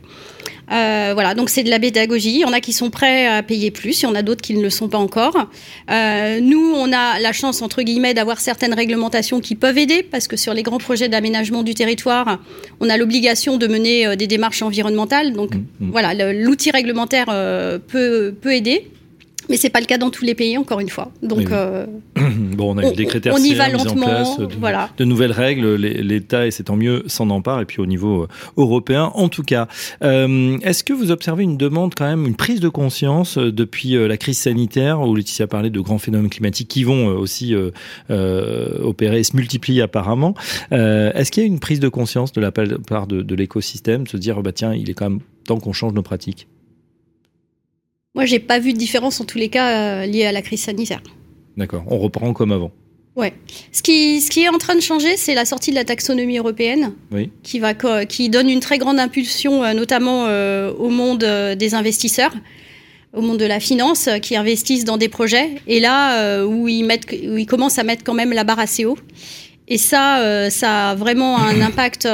Euh, 0.71 1.11
voilà, 1.15 1.35
donc 1.35 1.51
c'est 1.51 1.63
de 1.63 1.71
la 1.71 1.79
pédagogie. 1.79 2.31
Il 2.31 2.41
y 2.41 2.45
en 2.45 2.53
a 2.53 2.61
qui 2.61 2.73
sont 2.73 2.91
prêts 2.91 3.27
à 3.27 3.43
payer 3.43 3.71
plus, 3.71 4.03
il 4.03 4.05
y 4.05 4.07
en 4.07 4.15
a 4.15 4.23
d'autres 4.23 4.43
qui 4.43 4.55
ne 4.55 4.63
le 4.63 4.71
sont 4.71 4.89
pas 4.89 4.99
encore. 4.99 5.49
Euh, 5.91 6.41
nous, 6.41 6.73
on 6.75 6.93
a 6.93 7.19
la 7.19 7.33
chance, 7.33 7.63
entre 7.63 7.83
guillemets, 7.83 8.15
d'avoir 8.15 8.41
certaines 8.41 8.75
réglementations 8.75 9.41
qui 9.41 9.55
peuvent 9.55 9.79
aider, 9.79 10.03
parce 10.03 10.29
que 10.29 10.37
sur 10.37 10.55
les 10.55 10.63
grands 10.63 10.79
projets 10.79 11.09
d'aménagement 11.09 11.63
du 11.63 11.75
territoire, 11.75 12.39
on 12.81 12.89
a 12.89 12.97
l'obligation 12.97 13.57
de 13.57 13.67
mener 13.67 14.07
euh, 14.07 14.17
des 14.17 14.27
démarches 14.27 14.63
environnementales. 14.63 15.33
Donc 15.33 15.55
mmh, 15.55 15.59
mmh. 15.81 15.91
voilà, 15.91 16.33
l'outil 16.33 16.71
réglementaire 16.71 17.27
euh, 17.29 17.79
peut, 17.79 18.35
peut 18.41 18.55
aider. 18.55 18.91
Mais 19.51 19.57
c'est 19.57 19.69
pas 19.69 19.81
le 19.81 19.87
cas 19.87 19.99
dans 19.99 20.11
tous 20.11 20.25
les 20.25 20.37
pays, 20.37 20.57
encore 20.57 20.79
une 20.79 20.89
fois. 20.89 21.11
Donc, 21.25 21.51
euh, 21.51 21.85
bon, 22.17 22.77
on 22.77 22.79
a 22.79 22.89
eu 22.89 22.95
des 22.95 23.05
critères 23.05 23.35
on 23.35 23.39
y 23.39 23.53
va 23.55 23.69
lentement, 23.69 24.07
en 24.07 24.09
place, 24.09 24.39
de, 24.39 24.49
voilà. 24.61 24.91
de 24.97 25.05
nouvelles 25.05 25.33
règles. 25.33 25.75
L'État, 25.75 26.47
et 26.47 26.53
c'est 26.53 26.63
tant 26.63 26.77
mieux, 26.77 27.03
s'en 27.09 27.31
empare. 27.31 27.61
Et 27.61 27.65
puis 27.65 27.81
au 27.81 27.87
niveau 27.87 28.23
euh, 28.23 28.29
européen, 28.57 29.11
en 29.13 29.29
tout 29.29 29.43
cas, 29.43 29.67
euh, 30.05 30.57
est-ce 30.63 30.85
que 30.85 30.93
vous 30.93 31.11
observez 31.11 31.43
une 31.43 31.57
demande 31.57 31.97
quand 31.97 32.07
même, 32.07 32.27
une 32.27 32.37
prise 32.37 32.61
de 32.61 32.69
conscience 32.69 33.39
depuis 33.39 33.95
la 33.95 34.17
crise 34.17 34.39
sanitaire, 34.39 35.01
où 35.01 35.17
Laetitia 35.17 35.49
parlait 35.49 35.71
de 35.71 35.81
grands 35.81 35.99
phénomènes 35.99 36.31
climatiques 36.31 36.69
qui 36.69 36.85
vont 36.85 37.09
aussi 37.09 37.53
opérer 38.09 39.19
et 39.19 39.25
se 39.25 39.35
multiplier 39.35 39.83
apparemment. 39.83 40.35
est-ce 40.71 41.33
qu'il 41.33 41.43
y 41.43 41.47
a 41.47 41.49
une 41.49 41.59
prise 41.59 41.81
de 41.81 41.89
conscience 41.89 42.33
de 42.33 42.41
la 42.41 42.53
part 42.53 43.09
de, 43.09 43.23
de 43.23 43.35
l'écosystème, 43.35 44.05
de 44.05 44.09
se 44.09 44.17
dire 44.17 44.41
bah 44.43 44.53
tiens, 44.53 44.75
il 44.75 44.89
est 44.91 44.95
quand 44.95 45.11
même 45.11 45.21
temps 45.45 45.59
qu'on 45.59 45.73
change 45.73 45.93
nos 45.93 46.03
pratiques? 46.03 46.47
Moi, 48.15 48.25
j'ai 48.25 48.41
pas 48.41 48.59
vu 48.59 48.73
de 48.73 48.79
différence 48.79 49.21
en 49.21 49.25
tous 49.25 49.39
les 49.39 49.49
cas 49.49 50.03
euh, 50.03 50.07
liée 50.07 50.25
à 50.25 50.33
la 50.33 50.43
crise 50.43 50.63
sanitaire. 50.63 51.01
D'accord, 51.57 51.85
on 51.87 51.99
reprend 51.99 52.33
comme 52.33 52.51
avant. 52.51 52.73
Ouais. 53.15 53.35
Ce 53.73 53.83
qui, 53.83 54.21
ce 54.21 54.31
qui 54.31 54.43
est 54.43 54.49
en 54.49 54.59
train 54.59 54.75
de 54.75 54.81
changer, 54.81 55.17
c'est 55.17 55.35
la 55.35 55.45
sortie 55.45 55.71
de 55.71 55.77
la 55.77 55.85
taxonomie 55.85 56.39
européenne, 56.39 56.95
oui. 57.13 57.31
qui, 57.43 57.59
va, 57.59 57.75
qui 57.75 58.29
donne 58.29 58.49
une 58.49 58.61
très 58.61 58.79
grande 58.79 58.99
impulsion, 58.99 59.63
euh, 59.63 59.75
notamment 59.75 60.27
euh, 60.27 60.73
au 60.73 60.89
monde 60.89 61.25
des 61.57 61.75
investisseurs, 61.75 62.33
au 63.13 63.21
monde 63.21 63.39
de 63.39 63.45
la 63.45 63.61
finance, 63.61 64.09
qui 64.23 64.37
investissent 64.37 64.85
dans 64.85 64.97
des 64.97 65.09
projets, 65.09 65.57
et 65.67 65.81
là 65.81 66.45
où 66.45 66.69
ils, 66.69 66.85
mettent, 66.85 67.11
où 67.11 67.37
ils 67.37 67.47
commencent 67.47 67.79
à 67.79 67.83
mettre 67.83 68.05
quand 68.05 68.15
même 68.15 68.33
la 68.33 68.45
barre 68.45 68.61
assez 68.61 68.85
haut. 68.85 68.99
Et 69.67 69.79
ça, 69.79 70.49
ça 70.51 70.91
a 70.91 70.95
vraiment 70.95 71.39
un 71.39 71.61
impact 71.61 72.09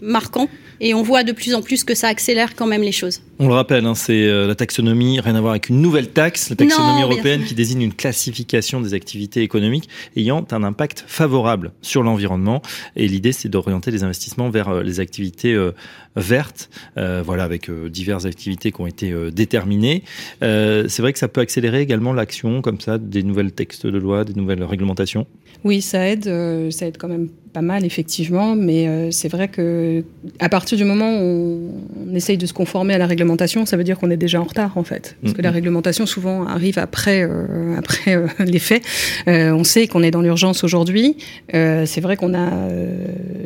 marquant 0.00 0.48
et 0.82 0.94
on 0.94 1.02
voit 1.02 1.22
de 1.22 1.30
plus 1.30 1.54
en 1.54 1.62
plus 1.62 1.84
que 1.84 1.94
ça 1.94 2.08
accélère 2.08 2.56
quand 2.56 2.66
même 2.66 2.82
les 2.82 2.92
choses. 2.92 3.22
On 3.38 3.46
le 3.46 3.54
rappelle, 3.54 3.86
hein, 3.86 3.94
c'est 3.94 4.26
euh, 4.26 4.48
la 4.48 4.56
taxonomie, 4.56 5.20
rien 5.20 5.36
à 5.36 5.40
voir 5.40 5.52
avec 5.52 5.68
une 5.68 5.80
nouvelle 5.80 6.08
taxe, 6.08 6.50
la 6.50 6.56
taxonomie 6.56 7.02
européenne 7.02 7.44
qui 7.44 7.54
désigne 7.54 7.82
une 7.82 7.94
classification 7.94 8.80
des 8.80 8.92
activités 8.92 9.42
économiques 9.42 9.88
ayant 10.16 10.44
un 10.50 10.64
impact 10.64 11.04
favorable 11.06 11.70
sur 11.82 12.02
l'environnement. 12.02 12.62
Et 12.96 13.06
l'idée, 13.06 13.30
c'est 13.30 13.48
d'orienter 13.48 13.92
les 13.92 14.02
investissements 14.02 14.50
vers 14.50 14.68
euh, 14.68 14.82
les 14.82 14.98
activités 14.98 15.54
euh, 15.54 15.70
vertes, 16.16 16.68
voilà, 16.96 17.44
avec 17.44 17.70
diverses 17.70 18.26
activités 18.26 18.70
qui 18.70 18.80
ont 18.82 18.86
été 18.86 19.14
déterminées. 19.32 20.02
c'est 20.42 20.98
vrai 20.98 21.14
que 21.14 21.18
ça 21.18 21.28
peut 21.28 21.40
accélérer 21.40 21.80
également 21.80 22.12
l'action 22.12 22.60
comme 22.60 22.80
ça 22.80 22.98
des 22.98 23.22
nouvelles 23.22 23.52
textes 23.52 23.86
de 23.86 23.96
loi, 23.96 24.24
des 24.24 24.34
nouvelles 24.34 24.62
réglementations? 24.62 25.26
Oui, 25.64 25.80
ça 25.80 26.06
aide, 26.06 26.24
ça 26.70 26.86
aide 26.86 26.98
quand 26.98 27.08
même 27.08 27.30
pas 27.52 27.62
mal 27.62 27.84
effectivement, 27.84 28.56
mais 28.56 29.10
c'est 29.10 29.28
vrai 29.28 29.48
que 29.48 30.04
à 30.38 30.48
partir 30.48 30.78
du 30.78 30.84
moment 30.84 31.18
où 31.20 31.70
on, 32.08 32.14
essaye 32.14 32.36
de 32.36 32.46
se 32.46 32.52
conformer 32.52 32.94
à 32.94 32.98
la 32.98 33.06
réglementation, 33.06 33.66
ça 33.66 33.76
veut 33.76 33.84
dire 33.84 33.98
qu'on 33.98 34.10
est 34.10 34.16
déjà 34.16 34.40
en 34.40 34.44
retard 34.44 34.76
en 34.76 34.84
fait. 34.84 35.16
Parce 35.22 35.34
que 35.34 35.42
la 35.42 35.50
réglementation 35.50 36.06
souvent 36.06 36.46
arrive 36.46 36.78
après, 36.78 37.22
euh, 37.22 37.76
après 37.76 38.16
euh, 38.16 38.26
les 38.38 38.58
faits. 38.58 38.82
Euh, 39.28 39.52
on 39.52 39.64
sait 39.64 39.86
qu'on 39.86 40.02
est 40.02 40.10
dans 40.10 40.22
l'urgence 40.22 40.64
aujourd'hui. 40.64 41.16
c'est 41.52 42.00
vrai 42.00 42.16
qu'on 42.16 42.34
a 42.34 42.50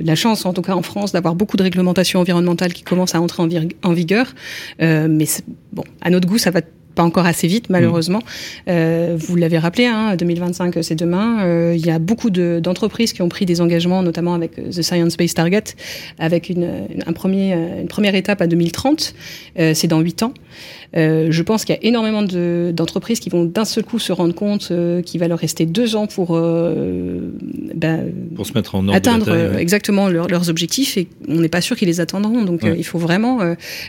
la 0.03 0.15
chance, 0.15 0.47
en 0.47 0.53
tout 0.53 0.63
cas 0.63 0.75
en 0.75 0.83
France, 0.83 1.13
d'avoir 1.13 1.35
beaucoup 1.35 1.57
de 1.57 1.63
réglementations 1.63 2.21
environnementales 2.21 2.73
qui 2.73 2.83
commencent 2.83 3.15
à 3.15 3.21
entrer 3.21 3.43
en, 3.43 3.49
en 3.83 3.93
vigueur. 3.93 4.35
mais 4.81 5.27
bon, 5.73 5.85
à 6.01 6.11
notre 6.11 6.29
goût, 6.29 6.39
ça 6.39 6.51
va 6.51 6.61
pas 6.97 7.05
encore 7.05 7.27
assez 7.27 7.47
vite 7.47 7.71
malheureusement. 7.71 8.19
Mm. 8.19 8.71
Euh, 8.71 9.17
vous 9.17 9.37
l'avez 9.37 9.59
rappelé, 9.59 9.87
hein, 9.87 10.17
2025 10.17 10.79
c'est 10.83 10.97
demain. 10.97 11.45
Euh, 11.45 11.75
il 11.77 11.87
y 11.87 11.91
a 11.91 12.01
beaucoup 12.01 12.31
d'entreprises 12.31 13.13
qui 13.13 13.23
ont 13.23 13.29
pris 13.29 13.47
des 13.47 13.61
engagements, 13.61 14.03
notamment 14.03 14.35
avec 14.35 14.59
euh, 14.59 14.71
The 14.71 14.83
Science 14.83 15.17
Based 15.17 15.37
Target, 15.37 15.63
avec 16.19 16.49
une, 16.49 16.89
un 17.07 17.13
premier, 17.13 17.53
une 17.53 17.89
première 17.89 18.17
étape 18.17 18.41
à 18.41 18.49
2030. 18.49 19.15
c'est 19.57 19.87
dans 19.87 20.01
8 20.01 20.23
ans. 20.25 20.33
Euh, 20.97 21.29
je 21.31 21.43
pense 21.43 21.65
qu'il 21.65 21.75
y 21.75 21.79
a 21.79 21.85
énormément 21.85 22.23
d'entreprises 22.23 23.21
qui 23.21 23.31
vont 23.31 23.45
d'un 23.45 23.65
seul 23.65 23.85
coup 23.85 23.99
se 23.99 24.13
rendre 24.13 24.35
compte 24.35 24.69
euh, 24.71 25.03
qu'il 25.03 25.21
va 25.21 25.29
leur 25.29 25.39
rester 25.39 25.67
deux 25.67 25.97
ans 25.97 26.07
pour, 26.07 26.31
euh, 26.33 27.31
pour 28.35 28.47
se 28.47 28.53
mettre 28.55 28.75
en 28.75 28.89
atteindre 28.89 29.57
exactement 29.57 30.09
leurs 30.09 30.49
objectifs 30.49 30.97
et 30.97 31.09
on 31.29 31.37
n'est 31.37 31.49
pas 31.49 31.61
sûr 31.61 31.77
qu'ils 31.77 31.89
les 31.89 32.01
attendront. 32.01 32.43
Donc 32.43 32.63
il 32.65 32.85
faut 32.85 32.99
vraiment 32.99 33.41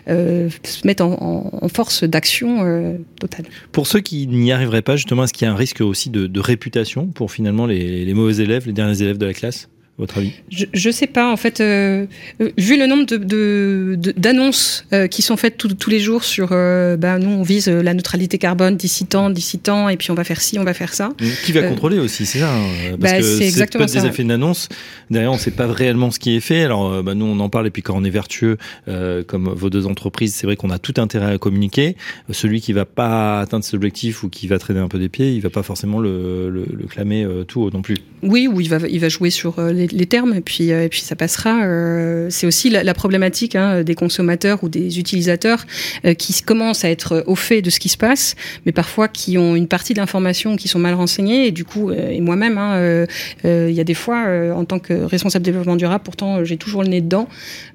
se 0.07 0.88
mettre 0.88 1.03
en, 1.03 1.67
force 1.73 2.03
d'action 2.03 2.97
totale. 3.19 3.45
Pour 3.71 3.88
ceux 3.88 3.99
qui 3.99 4.27
n'y 4.27 4.51
arriveraient 4.51 4.81
pas, 4.81 4.95
justement, 4.95 5.23
est-ce 5.23 5.33
qu'il 5.33 5.45
y 5.45 5.49
a 5.49 5.53
un 5.53 5.57
risque 5.57 5.81
aussi 5.81 6.10
de, 6.10 6.27
de 6.27 6.39
réputation 6.39 7.07
pour 7.07 7.31
finalement 7.31 7.65
les, 7.65 8.05
les 8.05 8.13
mauvais 8.13 8.41
élèves, 8.41 8.65
les 8.65 8.73
derniers 8.73 9.01
élèves 9.01 9.17
de 9.17 9.25
la 9.25 9.33
classe? 9.33 9.69
Votre 9.97 10.19
avis? 10.19 10.33
Je, 10.51 10.65
je 10.73 10.89
sais 10.91 11.07
pas. 11.07 11.31
En 11.31 11.38
fait, 11.38 11.60
euh, 11.60 12.05
euh 12.41 12.51
vu 12.57 12.77
le 12.77 12.86
nombre 12.86 13.05
de, 13.05 13.97
d'annonces 14.17 14.86
de, 14.91 14.95
euh, 14.95 15.07
qui 15.07 15.21
sont 15.21 15.38
faites 15.38 15.57
tous 15.57 15.89
les 15.89 15.99
jours 15.99 16.23
sur, 16.23 16.49
euh, 16.51 16.97
bah, 16.97 17.17
nous 17.17 17.29
on 17.29 17.43
vise 17.43 17.67
la 17.67 17.93
neutralité 17.93 18.38
carbone 18.38 18.77
d'ici 18.77 19.05
tant, 19.05 19.29
d'ici 19.29 19.60
tant, 19.60 19.89
et 19.89 19.97
puis 19.97 20.12
on 20.12 20.13
va 20.13 20.23
faire 20.23 20.41
ci, 20.41 20.60
on 20.60 20.63
va 20.63 20.73
faire 20.73 20.93
ça. 20.93 21.10
Qui 21.45 21.51
va 21.51 21.63
contrôler 21.63 21.99
aussi, 21.99 22.25
c'est 22.25 22.39
ça 22.39 22.53
hein, 22.53 22.97
Parce 22.99 23.13
bah, 23.13 23.19
que 23.19 23.23
c'est 23.23 23.45
exactement 23.45 23.86
peut-être 23.86 24.01
des 24.01 24.07
effets 24.07 24.23
d'annonce. 24.23 24.69
Derrière, 25.10 25.31
on 25.31 25.38
sait 25.38 25.51
pas 25.51 25.67
réellement 25.67 26.12
ce 26.12 26.19
qui 26.19 26.36
est 26.36 26.41
fait. 26.41 26.63
Alors, 26.63 27.03
bah, 27.03 27.15
nous 27.15 27.25
on 27.25 27.39
en 27.39 27.49
parle, 27.49 27.67
et 27.67 27.71
puis 27.71 27.81
quand 27.81 27.95
on 27.95 28.03
est 28.03 28.10
vertueux, 28.10 28.57
comme 28.86 29.49
vos 29.49 29.69
deux 29.69 29.88
entreprises, 29.88 30.36
c'est 30.36 30.45
vrai 30.45 30.55
qu'on 30.55 30.69
a 30.69 30.79
tout 30.79 30.93
intérêt 30.97 31.33
à 31.33 31.38
communiquer. 31.38 31.95
Celui 32.31 32.62
qui 32.62 32.73
va 32.73 32.86
pas 32.86 33.39
atteindre 33.39 33.63
ses 33.63 33.75
objectifs 33.75 34.23
ou 34.23 34.29
qui 34.29 34.47
va 34.47 34.60
traîner 34.60 34.79
un 34.79 34.88
peu 34.88 34.99
des 34.99 35.10
pieds, 35.10 35.33
il 35.33 35.41
va 35.41 35.49
pas 35.49 35.63
forcément 35.63 35.99
le, 35.99 36.49
le, 36.49 36.65
le 36.71 36.86
clamer 36.86 37.27
tout 37.47 37.62
haut 37.62 37.71
non 37.71 37.81
plus. 37.81 37.97
Oui, 38.21 38.47
ou 38.47 38.62
il 38.62 38.69
va, 38.69 38.77
il 38.88 38.99
va 38.99 39.10
jouer 39.10 39.29
sur 39.29 39.60
les 39.62 39.87
les, 39.91 40.06
termes 40.06 40.34
et 40.34 40.41
puis, 40.41 40.71
euh, 40.71 40.86
et 40.86 40.89
puis 40.89 41.02
ça 41.02 41.15
passera. 41.15 41.63
Euh, 41.63 42.28
c'est 42.30 42.47
aussi 42.47 42.69
la, 42.69 42.84
la 42.84 42.93
problématique 42.93 43.56
hein, 43.56 43.84
des 43.84 43.95
consommateurs 43.95 44.63
ou 44.63 44.69
des 44.69 45.00
utilisateurs 45.00 45.65
euh, 46.06 46.13
qui 46.13 46.41
commencent 46.41 46.84
à 46.84 46.89
être 46.89 47.23
au 47.28 47.36
fait 47.36 47.62
de 47.62 47.69
ce 47.69 47.80
qui 47.80 47.89
se 47.89 47.97
passe, 47.97 48.36
mais 48.65 48.71
parfois 48.71 49.08
qui 49.08 49.38
ont 49.38 49.56
une 49.56 49.67
partie 49.67 49.93
de 49.93 50.00
l'information 50.00 50.56
qui 50.56 50.67
sont 50.67 50.80
mal 50.80 50.93
renseignés. 50.93 51.47
Et 51.47 51.52
du 51.52 51.65
coup, 51.65 51.91
et 51.91 52.21
moi-même, 52.21 52.58
hein, 52.58 53.06
il 53.43 53.71
y 53.71 53.80
a 53.80 53.84
des 53.84 53.93
fois, 53.93 54.26
en 54.56 54.65
tant 54.65 54.80
que 54.80 54.93
responsable 54.93 55.43
développement 55.43 55.76
durable, 55.76 56.04
pourtant 56.04 56.43
j'ai 56.43 56.58
toujours 56.58 56.84
le 56.84 56.89
nez 56.89 57.02
dedans. 57.02 57.28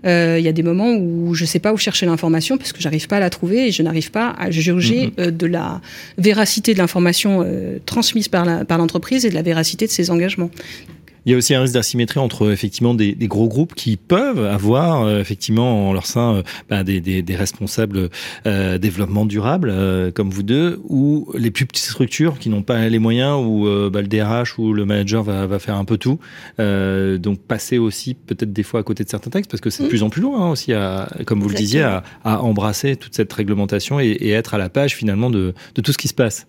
Il 0.05 0.41
y 0.41 0.49
a 0.49 0.53
des 0.53 0.63
moments 0.63 0.95
où 0.95 1.35
je 1.35 1.45
sais 1.45 1.59
pas 1.59 1.73
où 1.73 1.77
chercher 1.77 2.07
l'information 2.07 2.59
parce 2.59 2.73
que 2.73 2.81
j'arrive 2.81 3.09
pas 3.09 3.17
à 3.17 3.21
la 3.21 3.31
trouver 3.31 3.69
et 3.69 3.73
je 3.73 3.83
n'arrive 3.83 4.11
pas 4.11 4.35
à 4.39 4.51
juger 4.51 5.13
mm-hmm. 5.17 5.37
de 5.37 5.47
la 5.47 5.81
véracité 6.19 6.75
de 6.75 6.79
l'information 6.79 7.47
transmise 7.87 8.29
par 8.29 8.45
l'entreprise 8.45 9.23
par 9.23 9.27
et 9.27 9.31
de 9.31 9.35
la 9.35 9.43
véracité 9.43 9.87
de 9.87 9.93
ses 9.93 10.11
engagements. 10.11 10.51
Il 11.25 11.33
y 11.33 11.35
a 11.35 11.39
aussi 11.39 11.55
un 11.55 11.61
risque 11.61 11.75
d'asymétrie 11.75 12.19
entre 12.19 12.51
effectivement 12.51 12.95
des, 12.95 13.15
des, 13.15 13.29
gros 13.29 13.49
groupes 13.49 13.75
qui 13.75 13.97
peuvent 13.97 14.45
avoir 14.45 15.03
euh, 15.03 15.21
effectivement 15.21 15.89
en 15.89 15.93
leur 15.93 16.07
sein 16.07 16.37
euh, 16.37 16.43
bah, 16.69 16.83
des, 16.83 17.01
des, 17.01 17.23
des, 17.23 17.37
responsables 17.37 18.11
euh, 18.47 18.79
développement 18.79 19.25
durable 19.25 19.71
euh, 19.71 20.11
comme 20.11 20.31
vous 20.31 20.43
deux, 20.43 20.81
ou 20.89 21.31
les 21.35 21.51
plus 21.51 21.67
petites 21.67 21.87
structures 21.87 22.39
qui 22.39 22.49
n'ont 22.49 22.63
pas 22.63 22.89
les 22.89 22.99
moyens, 22.99 23.39
où 23.45 23.67
bah, 23.91 24.03
le 24.03 24.09
DRH 24.09 24.59
ou 24.59 24.73
le 24.73 24.85
manager 24.85 25.23
va, 25.23 25.47
va 25.47 25.59
faire 25.59 25.77
un 25.77 25.85
peu 25.85 25.97
tout. 25.97 26.19
donc 26.59 27.41
passer 27.41 27.79
aussi 27.79 28.15
peut-être 28.15 28.53
des 28.53 28.63
fois 28.63 28.81
à 28.81 28.83
côté 28.83 29.05
de 29.05 29.09
certains 29.09 29.31
textes, 29.31 29.51
parce 29.51 29.61
que 29.61 29.71
c'est 29.71 29.83
de 29.83 29.89
mmh. 29.89 29.91
plus 29.91 30.03
en 30.03 30.11
plus 30.11 30.23
loin 30.23 30.41
hein, 30.41 30.51
aussi, 30.51 30.73
à, 30.73 31.09
comme 31.27 31.41
vous 31.41 31.51
Exactement. 31.51 31.53
le 31.53 31.55
disiez, 31.55 31.83
à, 31.83 32.03
à, 32.25 32.43
embrasser 32.43 32.97
toute 32.97 33.15
cette 33.15 33.33
réglementation 33.33 34.01
et, 34.01 34.07
et 34.07 34.31
être 34.31 34.55
à 34.55 34.59
la 34.59 34.69
page 34.69 34.97
finalement 34.97 35.31
de, 35.31 35.55
de 35.75 35.81
tout 35.81 35.93
ce 35.93 35.99
qui 35.99 36.09
se 36.09 36.15
passe. 36.15 36.47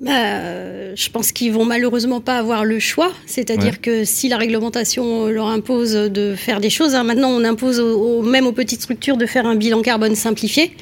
Bah, 0.00 0.94
je 0.94 1.10
pense 1.10 1.32
qu'ils 1.32 1.52
vont 1.52 1.64
malheureusement 1.64 2.20
pas 2.20 2.38
avoir 2.38 2.64
le 2.64 2.78
choix. 2.78 3.12
C'est-à-dire 3.26 3.72
ouais. 3.72 3.78
que 3.82 4.04
si 4.04 4.28
la 4.28 4.36
réglementation 4.36 5.26
leur 5.26 5.46
impose 5.46 5.92
de 5.92 6.34
faire 6.36 6.60
des 6.60 6.70
choses, 6.70 6.94
hein, 6.94 7.02
maintenant 7.02 7.30
on 7.30 7.44
impose 7.44 7.80
au, 7.80 8.18
au, 8.18 8.22
même 8.22 8.46
aux 8.46 8.52
petites 8.52 8.82
structures 8.82 9.16
de 9.16 9.26
faire 9.26 9.46
un 9.46 9.56
bilan 9.56 9.82
carbone 9.82 10.14
simplifié. 10.14 10.72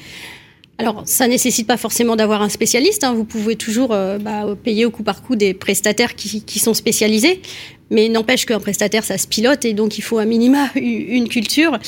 Alors, 0.79 1.01
ça 1.05 1.27
nécessite 1.27 1.65
pas 1.65 1.77
forcément 1.77 2.15
d'avoir 2.15 2.41
un 2.41 2.49
spécialiste. 2.49 3.03
Hein. 3.03 3.13
Vous 3.13 3.23
pouvez 3.23 3.55
toujours 3.55 3.93
euh, 3.93 4.19
bah, 4.19 4.45
payer 4.63 4.85
au 4.85 4.91
coup 4.91 5.03
par 5.03 5.23
coup 5.23 5.35
des 5.35 5.53
prestataires 5.53 6.15
qui, 6.15 6.43
qui 6.43 6.59
sont 6.59 6.73
spécialisés. 6.73 7.41
Mais 7.89 8.09
n'empêche 8.09 8.45
qu'un 8.45 8.59
prestataire, 8.59 9.05
ça 9.05 9.17
se 9.17 9.27
pilote 9.27 9.63
et 9.63 9.73
donc 9.73 9.97
il 9.97 10.01
faut 10.01 10.17
un 10.19 10.25
minima 10.25 10.69
une 10.75 11.29
culture. 11.29 11.79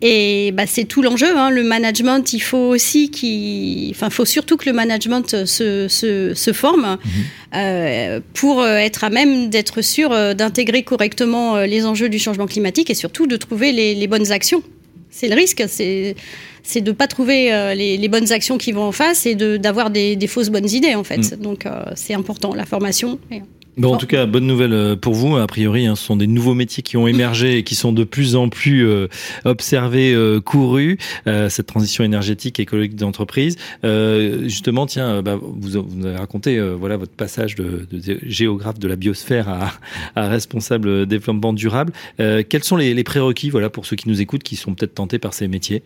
Et 0.00 0.50
bah, 0.52 0.66
c'est 0.66 0.84
tout 0.84 1.02
l'enjeu. 1.02 1.36
Hein. 1.36 1.50
Le 1.50 1.62
management, 1.62 2.32
il 2.32 2.40
faut 2.40 2.56
aussi 2.56 3.10
qu'il, 3.10 3.90
enfin, 3.90 4.08
faut 4.08 4.24
surtout 4.24 4.56
que 4.56 4.68
le 4.68 4.72
management 4.72 5.44
se, 5.44 5.88
se, 5.88 6.32
se 6.34 6.52
forme 6.52 6.96
mmh. 6.96 7.08
euh, 7.56 8.20
pour 8.32 8.66
être 8.66 9.04
à 9.04 9.10
même 9.10 9.50
d'être 9.50 9.82
sûr 9.82 10.12
euh, 10.12 10.32
d'intégrer 10.34 10.82
correctement 10.82 11.56
euh, 11.56 11.66
les 11.66 11.84
enjeux 11.84 12.08
du 12.08 12.18
changement 12.18 12.46
climatique 12.46 12.88
et 12.88 12.94
surtout 12.94 13.26
de 13.26 13.36
trouver 13.36 13.72
les, 13.72 13.94
les 13.94 14.06
bonnes 14.06 14.32
actions. 14.32 14.62
C'est 15.10 15.28
le 15.28 15.34
risque. 15.34 15.62
C'est 15.68 16.16
c'est 16.62 16.80
de 16.80 16.92
pas 16.92 17.06
trouver 17.06 17.52
euh, 17.52 17.74
les, 17.74 17.96
les, 17.96 18.08
bonnes 18.08 18.32
actions 18.32 18.58
qui 18.58 18.72
vont 18.72 18.84
en 18.84 18.92
face 18.92 19.26
et 19.26 19.34
d'avoir 19.34 19.90
des, 19.90 20.16
des, 20.16 20.26
fausses 20.26 20.50
bonnes 20.50 20.68
idées 20.70 20.94
en 20.94 21.04
fait. 21.04 21.18
Mmh. 21.18 21.36
Donc 21.42 21.66
euh, 21.66 21.84
c'est 21.94 22.14
important 22.14 22.54
la 22.54 22.66
formation. 22.66 23.18
Et... 23.30 23.42
Bon, 23.78 23.94
en 23.94 23.96
tout 23.96 24.06
cas, 24.06 24.26
bonne 24.26 24.46
nouvelle 24.46 24.74
euh, 24.74 24.96
pour 24.96 25.14
vous. 25.14 25.36
A 25.36 25.46
priori, 25.46 25.86
hein, 25.86 25.96
ce 25.96 26.04
sont 26.04 26.16
des 26.16 26.26
nouveaux 26.26 26.52
métiers 26.52 26.82
qui 26.82 26.98
ont 26.98 27.06
émergé 27.06 27.56
et 27.56 27.62
qui 27.62 27.74
sont 27.74 27.92
de 27.92 28.04
plus 28.04 28.36
en 28.36 28.50
plus 28.50 28.86
euh, 28.86 29.08
observés, 29.46 30.12
euh, 30.12 30.40
courus. 30.40 30.98
Euh, 31.26 31.48
cette 31.48 31.68
transition 31.68 32.04
énergétique 32.04 32.60
et 32.60 32.64
écologique 32.64 32.96
d'entreprise. 32.96 33.56
Justement, 33.82 34.84
tiens, 34.86 35.22
bah, 35.22 35.38
vous, 35.40 35.82
vous 35.82 36.06
avez 36.06 36.16
raconté, 36.16 36.60
voilà, 36.60 36.96
votre 36.96 37.12
passage 37.12 37.54
de, 37.54 37.86
de, 37.90 38.18
géographe 38.22 38.78
de 38.78 38.88
la 38.88 38.96
biosphère 38.96 39.48
à, 39.48 39.72
à 40.16 40.28
responsable 40.28 41.06
développement 41.06 41.52
durable. 41.52 41.92
quels 42.18 42.64
sont 42.64 42.76
les, 42.76 42.94
les 42.94 43.04
prérequis, 43.04 43.50
voilà, 43.50 43.70
pour 43.70 43.86
ceux 43.86 43.96
qui 43.96 44.08
nous 44.08 44.20
écoutent, 44.20 44.42
qui 44.42 44.56
sont 44.56 44.74
peut-être 44.74 44.94
tentés 44.94 45.18
par 45.18 45.34
ces 45.34 45.48
métiers? 45.48 45.82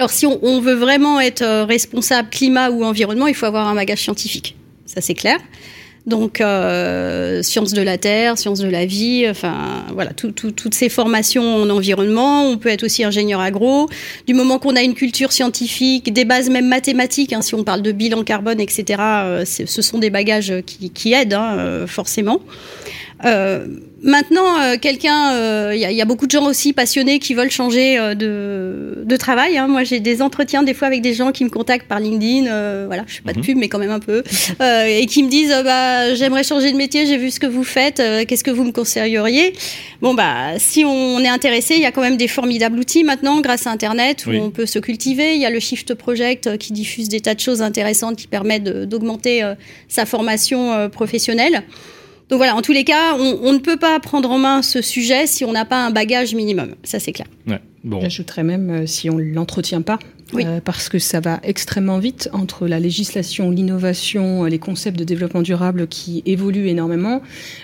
Alors 0.00 0.10
si 0.10 0.26
on, 0.26 0.60
veut 0.60 0.74
vraiment 0.74 1.20
être 1.20 1.44
responsable 1.64 2.30
climat 2.30 2.70
ou 2.70 2.84
environnement, 2.84 3.26
il 3.26 3.34
faut 3.34 3.44
avoir 3.44 3.68
un 3.68 3.74
bagage 3.74 4.00
scientifique. 4.00 4.56
Ça 4.86 5.02
c'est 5.02 5.14
clair. 5.14 5.38
Donc, 6.06 6.40
euh, 6.40 7.42
sciences 7.42 7.74
de 7.74 7.82
la 7.82 7.98
terre, 7.98 8.38
sciences 8.38 8.60
de 8.60 8.68
la 8.68 8.86
vie, 8.86 9.26
enfin, 9.28 9.84
voilà, 9.92 10.14
tout, 10.14 10.32
tout, 10.32 10.50
toutes 10.50 10.72
ces 10.72 10.88
formations 10.88 11.56
en 11.56 11.68
environnement. 11.68 12.48
On 12.48 12.56
peut 12.56 12.70
être 12.70 12.84
aussi 12.84 13.04
ingénieur 13.04 13.40
agro. 13.40 13.90
Du 14.26 14.32
moment 14.32 14.58
qu'on 14.58 14.76
a 14.76 14.82
une 14.82 14.94
culture 14.94 15.32
scientifique, 15.32 16.10
des 16.12 16.24
bases 16.24 16.48
même 16.48 16.68
mathématiques, 16.68 17.34
hein, 17.34 17.42
si 17.42 17.54
on 17.54 17.64
parle 17.64 17.82
de 17.82 17.92
bilan 17.92 18.24
carbone, 18.24 18.60
etc., 18.60 18.84
euh, 18.98 19.44
ce 19.44 19.82
sont 19.82 19.98
des 19.98 20.10
bagages 20.10 20.54
qui, 20.64 20.88
qui 20.90 21.12
aident, 21.12 21.34
hein, 21.34 21.56
euh, 21.58 21.86
forcément. 21.86 22.40
Euh, 24.04 24.10
maintenant, 24.10 24.60
euh, 24.60 24.76
quelqu'un, 24.80 25.32
il 25.32 25.36
euh, 25.36 25.74
y, 25.74 25.94
y, 25.94 26.02
a 26.02 26.04
beaucoup 26.04 26.26
de 26.26 26.30
gens 26.30 26.46
aussi 26.46 26.72
passionnés 26.72 27.18
qui 27.18 27.34
veulent 27.34 27.50
changer 27.50 27.98
euh, 27.98 28.14
de, 28.14 29.02
de, 29.04 29.16
travail. 29.16 29.58
Hein. 29.58 29.68
Moi, 29.68 29.84
j'ai 29.84 30.00
des 30.00 30.22
entretiens 30.22 30.62
des 30.62 30.74
fois 30.74 30.88
avec 30.88 31.02
des 31.02 31.14
gens 31.14 31.32
qui 31.32 31.44
me 31.44 31.50
contactent 31.50 31.86
par 31.86 32.00
LinkedIn. 32.00 32.46
Euh, 32.46 32.84
voilà, 32.86 33.04
je 33.06 33.14
suis 33.14 33.22
pas 33.22 33.32
mm 33.32 33.34
-hmm. 33.34 33.40
de 33.40 33.46
pub, 33.46 33.56
mais 33.58 33.68
quand 33.68 33.78
même 33.78 33.90
un 33.90 34.00
peu, 34.00 34.22
et 34.86 35.06
qui 35.06 35.22
me 35.22 35.28
disent 35.28 35.54
bah 35.64 36.14
j'aimerais 36.14 36.44
changer 36.44 36.72
de 36.72 36.76
métier, 36.76 37.06
j'ai 37.06 37.16
vu 37.16 37.30
ce 37.30 37.40
que 37.40 37.46
vous 37.46 37.64
faites, 37.64 38.02
qu'est-ce 38.26 38.44
que 38.44 38.50
vous 38.50 38.64
me 38.64 38.72
conseilleriez? 38.72 39.52
Bon 40.00 40.14
bah 40.14 40.58
si 40.58 40.84
on 40.84 41.18
est 41.20 41.32
intéressé, 41.38 41.74
il 41.74 41.82
y 41.82 41.86
a 41.86 41.92
quand 41.92 42.02
même 42.08 42.16
des 42.16 42.28
formidables 42.28 42.78
outils 42.78 43.04
maintenant 43.04 43.40
grâce 43.40 43.66
à 43.66 43.70
Internet 43.70 44.16
où 44.26 44.30
oui. 44.30 44.38
on 44.40 44.50
peut 44.50 44.66
se 44.66 44.78
cultiver. 44.78 45.34
Il 45.36 45.40
y 45.40 45.46
a 45.46 45.50
le 45.50 45.60
Shift 45.60 45.94
Project 45.94 46.42
qui 46.62 46.72
diffuse 46.72 47.08
des 47.08 47.20
tas 47.20 47.34
de 47.34 47.40
choses 47.40 47.62
intéressantes 47.62 48.16
qui 48.20 48.28
permettent 48.36 48.70
d'augmenter 48.90 49.36
sa 49.88 50.04
formation 50.06 50.60
professionnelle. 50.90 51.56
Donc 52.30 52.38
voilà, 52.38 52.54
en 52.54 52.62
tous 52.62 52.72
les 52.72 52.84
cas, 52.84 53.16
on, 53.18 53.40
on, 53.42 53.52
ne 53.52 53.58
peut 53.58 53.76
pas 53.76 53.98
prendre 53.98 54.30
en 54.30 54.38
main 54.38 54.62
ce 54.62 54.82
sujet 54.82 55.26
si 55.26 55.44
on 55.44 55.52
n'a 55.52 55.64
pas 55.64 55.84
un 55.84 55.90
bagage 55.90 56.34
minimum. 56.34 56.76
Ça, 56.84 57.00
c'est 57.00 57.12
clair. 57.12 57.26
Ouais, 57.48 57.60
bon. 57.82 58.00
J'ajouterais 58.00 58.44
même 58.44 58.70
euh, 58.70 58.86
si 58.86 59.10
on 59.10 59.16
ne 59.16 59.34
l'entretient 59.34 59.82
pas. 59.82 59.98
Oui. 60.32 60.44
Euh, 60.46 60.60
parce 60.64 60.88
que 60.88 61.00
ça 61.00 61.18
va 61.18 61.40
extrêmement 61.42 61.98
vite 61.98 62.30
entre 62.32 62.68
la 62.68 62.78
législation, 62.78 63.50
l'innovation, 63.50 64.44
les 64.44 64.60
concepts 64.60 64.96
de 64.96 65.02
développement 65.02 65.42
durable 65.42 65.88
qui 65.88 66.22
évoluent 66.24 66.68
énormément. 66.68 67.20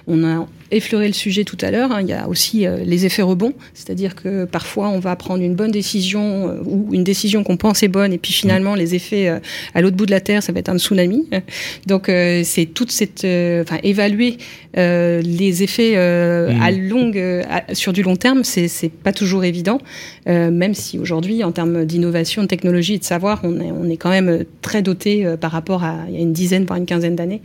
On 0.08 0.24
a 0.24 0.48
effleuré 0.70 1.06
le 1.06 1.12
sujet 1.12 1.44
tout 1.44 1.56
à 1.60 1.70
l'heure. 1.70 1.92
Hein. 1.92 2.00
Il 2.02 2.08
y 2.08 2.12
a 2.12 2.28
aussi 2.28 2.66
euh, 2.66 2.78
les 2.84 3.06
effets 3.06 3.22
rebonds, 3.22 3.52
c'est-à-dire 3.74 4.14
que 4.14 4.44
parfois 4.44 4.88
on 4.88 4.98
va 4.98 5.14
prendre 5.16 5.42
une 5.42 5.54
bonne 5.54 5.70
décision 5.70 6.48
euh, 6.48 6.62
ou 6.64 6.88
une 6.92 7.04
décision 7.04 7.44
qu'on 7.44 7.56
pense 7.56 7.82
est 7.82 7.88
bonne 7.88 8.12
et 8.12 8.18
puis 8.18 8.32
finalement 8.32 8.74
les 8.74 8.94
effets 8.94 9.28
euh, 9.28 9.38
à 9.74 9.80
l'autre 9.80 9.96
bout 9.96 10.06
de 10.06 10.10
la 10.10 10.20
terre, 10.20 10.42
ça 10.42 10.52
va 10.52 10.58
être 10.58 10.68
un 10.68 10.78
tsunami. 10.78 11.28
Donc 11.86 12.06
c'est 12.06 12.66
toute 12.66 12.90
cette, 12.90 13.24
enfin 13.24 13.78
évaluer 13.82 14.38
les 14.74 15.62
effets 15.62 15.94
mmh. 15.96 16.62
à 16.62 16.70
longue, 16.70 17.18
à, 17.48 17.74
sur 17.74 17.92
du 17.92 18.02
long 18.02 18.16
terme, 18.16 18.44
c'est 18.44 18.90
pas 18.90 19.12
toujours 19.12 19.44
évident, 19.44 19.80
même 20.26 20.74
si 20.74 20.98
aujourd'hui 20.98 21.44
en 21.44 21.52
termes 21.52 21.84
d'innovation, 21.84 22.42
de 22.42 22.46
technologie 22.46 22.94
et 22.94 22.98
de 22.98 23.04
savoir, 23.04 23.40
on 23.42 23.60
est, 23.60 23.70
on 23.70 23.88
est 23.88 23.96
quand 23.96 24.10
même 24.10 24.44
très 24.62 24.82
doté 24.82 25.26
par 25.40 25.52
rapport 25.52 25.84
à 25.84 25.96
il 26.08 26.14
y 26.14 26.18
a 26.18 26.20
une 26.20 26.32
dizaine 26.32 26.64
voire 26.64 26.78
une 26.78 26.86
quinzaine 26.86 27.16
d'années. 27.16 27.40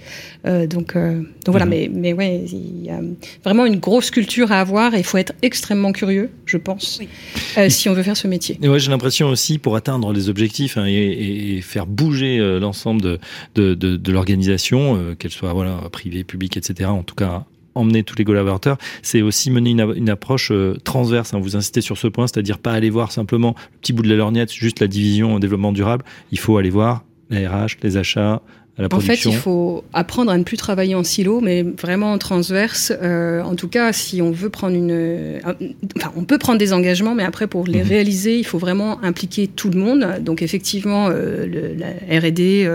donc 0.46 0.96
donc 0.96 1.48
voilà, 1.48 1.66
mmh. 1.66 1.70
mais 1.70 1.92
mais 1.94 2.14
ouais, 2.14 2.44
il 2.52 2.86
y 2.86 2.90
a 2.90 3.00
vraiment 3.44 3.66
une 3.66 3.78
grosse 3.78 4.12
culture 4.12 4.52
à 4.52 4.60
avoir 4.60 4.94
et 4.94 5.00
il 5.00 5.04
faut 5.04 5.18
être 5.18 5.34
extrêmement 5.42 5.92
curieux, 5.92 6.30
je 6.46 6.58
pense, 6.58 6.98
oui. 7.00 7.10
euh, 7.58 7.70
si 7.70 7.90
on 7.90 7.94
veut 7.94 8.04
faire 8.04 8.18
ce 8.18 8.28
métier. 8.28 8.58
Et 8.62 8.70
ouais, 8.70 8.80
j'ai 8.80 8.92
l'impression 8.92 9.28
aussi 9.30 9.58
pour 9.58 9.76
atteindre 9.76 10.14
les 10.14 10.30
objectifs 10.30 10.78
hein, 10.78 10.86
et, 10.88 11.58
et, 11.58 11.62
faire 11.62 11.86
bouger 11.86 12.40
euh, 12.40 12.60
l'ensemble 12.60 13.02
de, 13.02 13.20
de, 13.56 13.74
de, 13.74 13.98
de 13.98 14.12
l'organisation, 14.12 14.98
euh, 14.98 15.16
qu'elle 15.16 15.32
soit 15.32 15.54
voilà 15.54 15.78
privée, 15.92 16.24
publique, 16.24 16.58
etc. 16.58 16.90
En 16.90 17.04
tout 17.04 17.16
cas 17.16 17.46
emmener 17.76 18.04
tous 18.04 18.16
les 18.18 18.26
collaborateurs, 18.26 18.78
c'est 19.02 19.22
aussi 19.22 19.50
mener 19.52 19.72
une, 19.72 19.94
une 19.96 20.10
approche 20.10 20.52
euh, 20.52 20.76
transverse. 20.84 21.34
Hein, 21.34 21.40
vous 21.40 21.56
insistez 21.56 21.82
sur 21.82 21.98
ce 21.98 22.08
point, 22.08 22.28
c'est-à-dire 22.28 22.58
pas 22.58 22.74
aller 22.74 22.90
voir 22.90 23.12
simplement 23.12 23.56
le 23.72 23.78
petit 23.80 23.94
bout 23.94 24.04
de 24.04 24.10
la 24.10 24.16
lorgnette, 24.16 24.52
juste 24.52 24.80
la 24.80 24.88
division 24.88 25.40
développement 25.40 25.72
durable. 25.72 26.06
Il 26.32 26.40
faut 26.40 26.58
aller 26.58 26.70
voir 26.70 27.04
la 27.30 27.50
RH, 27.50 27.78
les 27.82 27.96
achats, 27.96 28.42
à 28.82 28.84
la 28.84 28.90
production 28.90 29.30
En 29.30 29.34
fait, 29.34 29.38
il 29.38 29.42
faut 29.42 29.84
apprendre 29.94 30.32
à 30.32 30.38
ne 30.38 30.44
plus 30.44 30.58
travailler 30.58 30.96
en 30.96 31.04
silo, 31.04 31.42
mais 31.42 31.64
vraiment 31.64 32.12
en 32.12 32.18
transverse. 32.18 32.92
Euh, 33.02 33.42
en 33.42 33.56
tout 33.56 33.68
cas, 33.68 33.94
si 33.94 34.22
on 34.22 34.32
veut 34.32 34.50
prendre 34.50 34.76
une... 34.76 34.92
Euh, 34.92 35.40
enfin, 35.98 36.12
on 36.16 36.24
peut 36.24 36.38
prendre 36.38 36.60
des 36.60 36.74
engagements, 36.74 37.16
mais 37.16 37.24
après, 37.24 37.48
pour 37.48 37.66
les 37.66 37.82
mhm. 37.82 37.88
réaliser, 37.88 38.38
il 38.38 38.46
faut 38.46 38.58
vraiment 38.58 39.02
impliquer 39.04 39.48
tout 39.48 39.70
le 39.70 39.80
monde. 39.80 40.06
Donc, 40.22 40.42
effectivement, 40.42 41.10
euh, 41.10 41.46
le, 41.46 41.76
la 41.76 42.20
R&D, 42.20 42.70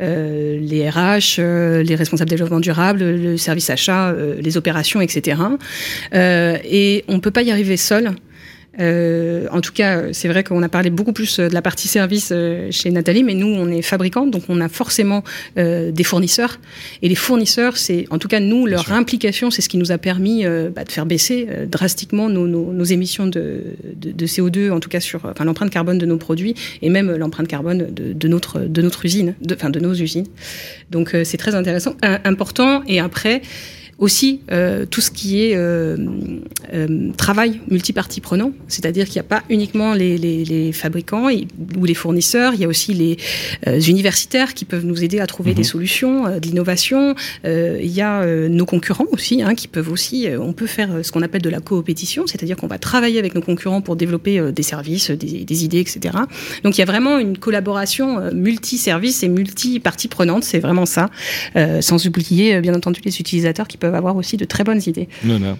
les 0.00 0.90
RH, 0.90 1.40
les 1.82 1.94
responsables 1.94 2.30
développement 2.30 2.60
durable, 2.60 3.00
le 3.00 3.36
service 3.36 3.70
achat, 3.70 4.14
les 4.40 4.56
opérations, 4.56 5.00
etc. 5.00 5.40
et 6.12 7.04
on 7.08 7.14
ne 7.14 7.20
peut 7.20 7.30
pas 7.30 7.42
y 7.42 7.50
arriver 7.50 7.76
seul. 7.76 8.12
Euh, 8.80 9.46
en 9.50 9.60
tout 9.60 9.72
cas, 9.72 10.12
c'est 10.12 10.28
vrai 10.28 10.44
qu'on 10.44 10.62
a 10.62 10.68
parlé 10.68 10.90
beaucoup 10.90 11.12
plus 11.12 11.38
euh, 11.38 11.48
de 11.48 11.54
la 11.54 11.62
partie 11.62 11.88
service 11.88 12.30
euh, 12.32 12.68
chez 12.70 12.90
Nathalie, 12.90 13.24
mais 13.24 13.34
nous, 13.34 13.46
on 13.46 13.70
est 13.70 13.82
fabricants, 13.82 14.26
donc 14.26 14.44
on 14.48 14.60
a 14.60 14.68
forcément 14.68 15.22
des 15.56 16.04
fournisseurs. 16.04 16.58
Et 17.02 17.08
les 17.08 17.14
fournisseurs, 17.14 17.76
c'est, 17.76 18.06
en 18.10 18.18
tout 18.18 18.28
cas, 18.28 18.40
nous, 18.40 18.66
leur 18.66 18.92
implication, 18.92 19.50
c'est 19.50 19.62
ce 19.62 19.68
qui 19.68 19.78
nous 19.78 19.92
a 19.92 19.98
permis 19.98 20.44
bah, 20.44 20.84
de 20.84 20.92
faire 20.92 21.06
baisser 21.06 21.46
drastiquement 21.66 22.28
nos, 22.28 22.84
émissions 22.84 23.26
de, 23.26 23.62
CO2, 24.18 24.70
en 24.70 24.80
tout 24.80 24.88
cas 24.88 25.00
sur 25.00 25.24
enfin, 25.24 25.44
l'empreinte 25.44 25.70
carbone 25.70 25.98
de 25.98 26.06
nos 26.06 26.16
produits 26.16 26.54
et 26.82 26.90
même 26.90 27.14
l'empreinte 27.16 27.48
carbone 27.48 27.88
de, 27.90 28.28
notre, 28.28 28.60
de 28.60 28.82
notre 28.82 29.04
usine, 29.04 29.34
enfin 29.52 29.70
de 29.70 29.80
nos 29.80 29.94
usines. 29.94 30.26
Donc 30.90 31.14
c'est 31.24 31.38
très 31.38 31.54
intéressant, 31.54 31.96
important. 32.02 32.82
Et 32.86 33.00
après, 33.00 33.42
aussi 33.98 34.40
euh, 34.50 34.84
tout 34.84 35.00
ce 35.00 35.10
qui 35.10 35.42
est 35.42 35.56
euh, 35.56 35.96
euh, 36.74 37.12
travail 37.16 37.60
multipartie 37.70 38.20
prenant, 38.20 38.52
c'est-à-dire 38.68 39.06
qu'il 39.06 39.14
n'y 39.14 39.20
a 39.20 39.28
pas 39.28 39.42
uniquement 39.48 39.94
les, 39.94 40.18
les, 40.18 40.44
les 40.44 40.72
fabricants 40.72 41.28
ou 41.78 41.84
les 41.84 41.94
fournisseurs, 41.94 42.52
il 42.54 42.60
y 42.60 42.64
a 42.64 42.68
aussi 42.68 42.92
les 42.92 43.16
euh, 43.66 43.80
universitaires 43.80 44.52
qui 44.52 44.66
peuvent 44.66 44.84
nous 44.84 45.02
aider 45.02 45.18
à 45.18 45.26
trouver 45.26 45.54
des 45.54 45.62
mhm. 45.62 45.68
solutions, 45.68 46.26
euh, 46.26 46.40
de 46.40 46.46
l'innovation. 46.46 47.14
il 47.44 47.90
y 47.90 48.02
a 48.02 48.26
nos 48.48 48.66
concurrents 48.66 49.06
aussi, 49.12 49.42
hein, 49.42 49.54
qui 49.54 49.68
peuvent 49.68 49.90
aussi, 49.90 50.26
on 50.40 50.52
peut 50.52 50.66
faire 50.66 51.04
ce 51.04 51.12
qu'on 51.12 51.22
appelle 51.22 51.42
de 51.42 51.50
la 51.50 51.60
coopétition, 51.60 52.26
c'est-à-dire 52.26 52.56
qu'on 52.56 52.66
va 52.66 52.78
travailler 52.78 53.18
avec 53.18 53.34
nos 53.34 53.40
concurrents 53.40 53.80
pour 53.80 53.96
développer 53.96 54.52
des 54.52 54.62
services, 54.62 55.10
des, 55.10 55.44
des, 55.44 55.64
idées, 55.64 55.80
etc. 55.80 56.16
Donc 56.62 56.76
il 56.76 56.80
y 56.80 56.82
a 56.82 56.86
vraiment 56.86 57.18
une 57.18 57.38
collaboration 57.38 58.30
multi-services 58.32 59.22
et 59.22 59.28
multi-parties 59.28 60.08
prenantes, 60.08 60.44
c'est 60.44 60.58
vraiment 60.58 60.86
ça, 60.86 61.10
sans 61.80 62.06
oublier 62.06 62.60
bien 62.60 62.74
entendu 62.74 63.00
les 63.04 63.20
utilisateurs 63.20 63.68
qui 63.68 63.76
peuvent 63.76 63.85
avoir 63.94 64.16
aussi 64.16 64.36
de 64.36 64.44
très 64.44 64.64
bonnes 64.64 64.80
idées. 64.86 65.08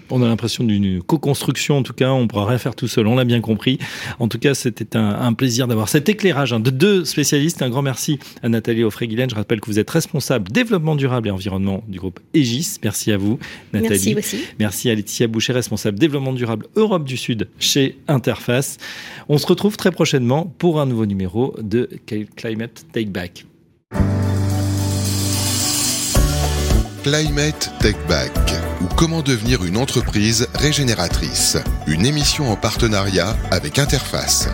On 0.09 0.21
a 0.21 0.27
l'impression 0.27 0.63
d'une 0.63 1.01
co-construction, 1.01 1.77
en 1.77 1.83
tout 1.83 1.93
cas, 1.93 2.11
on 2.11 2.23
ne 2.23 2.27
pourra 2.27 2.45
rien 2.45 2.57
faire 2.57 2.75
tout 2.75 2.87
seul, 2.87 3.07
on 3.07 3.15
l'a 3.15 3.25
bien 3.25 3.41
compris. 3.41 3.79
En 4.19 4.27
tout 4.27 4.39
cas, 4.39 4.53
c'était 4.53 4.97
un, 4.97 5.33
plaisir 5.33 5.67
d'avoir 5.67 5.89
cet 5.89 6.09
éclairage 6.09 6.53
hein, 6.53 6.59
de 6.59 6.69
deux 6.69 7.05
spécialistes. 7.05 7.61
Un 7.61 7.69
grand 7.69 7.81
merci 7.81 8.19
à 8.41 8.49
Nathalie 8.49 8.83
Offray-Guilaine. 8.83 9.29
Je 9.29 9.35
rappelle 9.35 9.61
que 9.61 9.67
vous 9.67 9.79
êtes 9.79 9.89
responsable 9.89 10.51
développement 10.51 10.95
durable 10.95 11.27
et 11.27 11.31
environnement 11.31 11.83
du 11.87 11.99
groupe 11.99 12.19
Aegis. 12.33 12.77
Merci 12.83 13.11
à 13.11 13.17
vous, 13.17 13.39
Nathalie. 13.73 14.15
Merci 14.15 14.15
aussi. 14.15 14.45
Merci 14.59 14.89
à 14.89 14.95
Laetitia 14.95 15.27
Boucher, 15.27 15.53
responsable 15.53 15.99
développement 15.99 16.33
durable 16.33 16.65
Europe 16.75 17.03
du 17.03 17.17
Sud 17.17 17.49
chez 17.59 17.97
Interface. 18.07 18.77
On 19.29 19.37
se 19.37 19.45
retrouve 19.47 19.77
très 19.77 19.91
prochainement 19.91 20.45
pour 20.57 20.81
un 20.81 20.85
nouveau 20.85 21.05
numéro 21.05 21.55
de 21.61 21.89
Climate 22.35 22.85
Take 22.91 23.09
Back. 23.09 23.45
Climate 27.07 27.71
Tech 27.79 27.95
Back 28.09 28.33
ou 28.81 28.87
comment 28.97 29.21
devenir 29.21 29.63
une 29.63 29.77
entreprise 29.77 30.49
régénératrice. 30.53 31.55
Une 31.87 32.05
émission 32.05 32.51
en 32.51 32.57
partenariat 32.57 33.33
avec 33.49 33.79
Interface. 33.79 34.49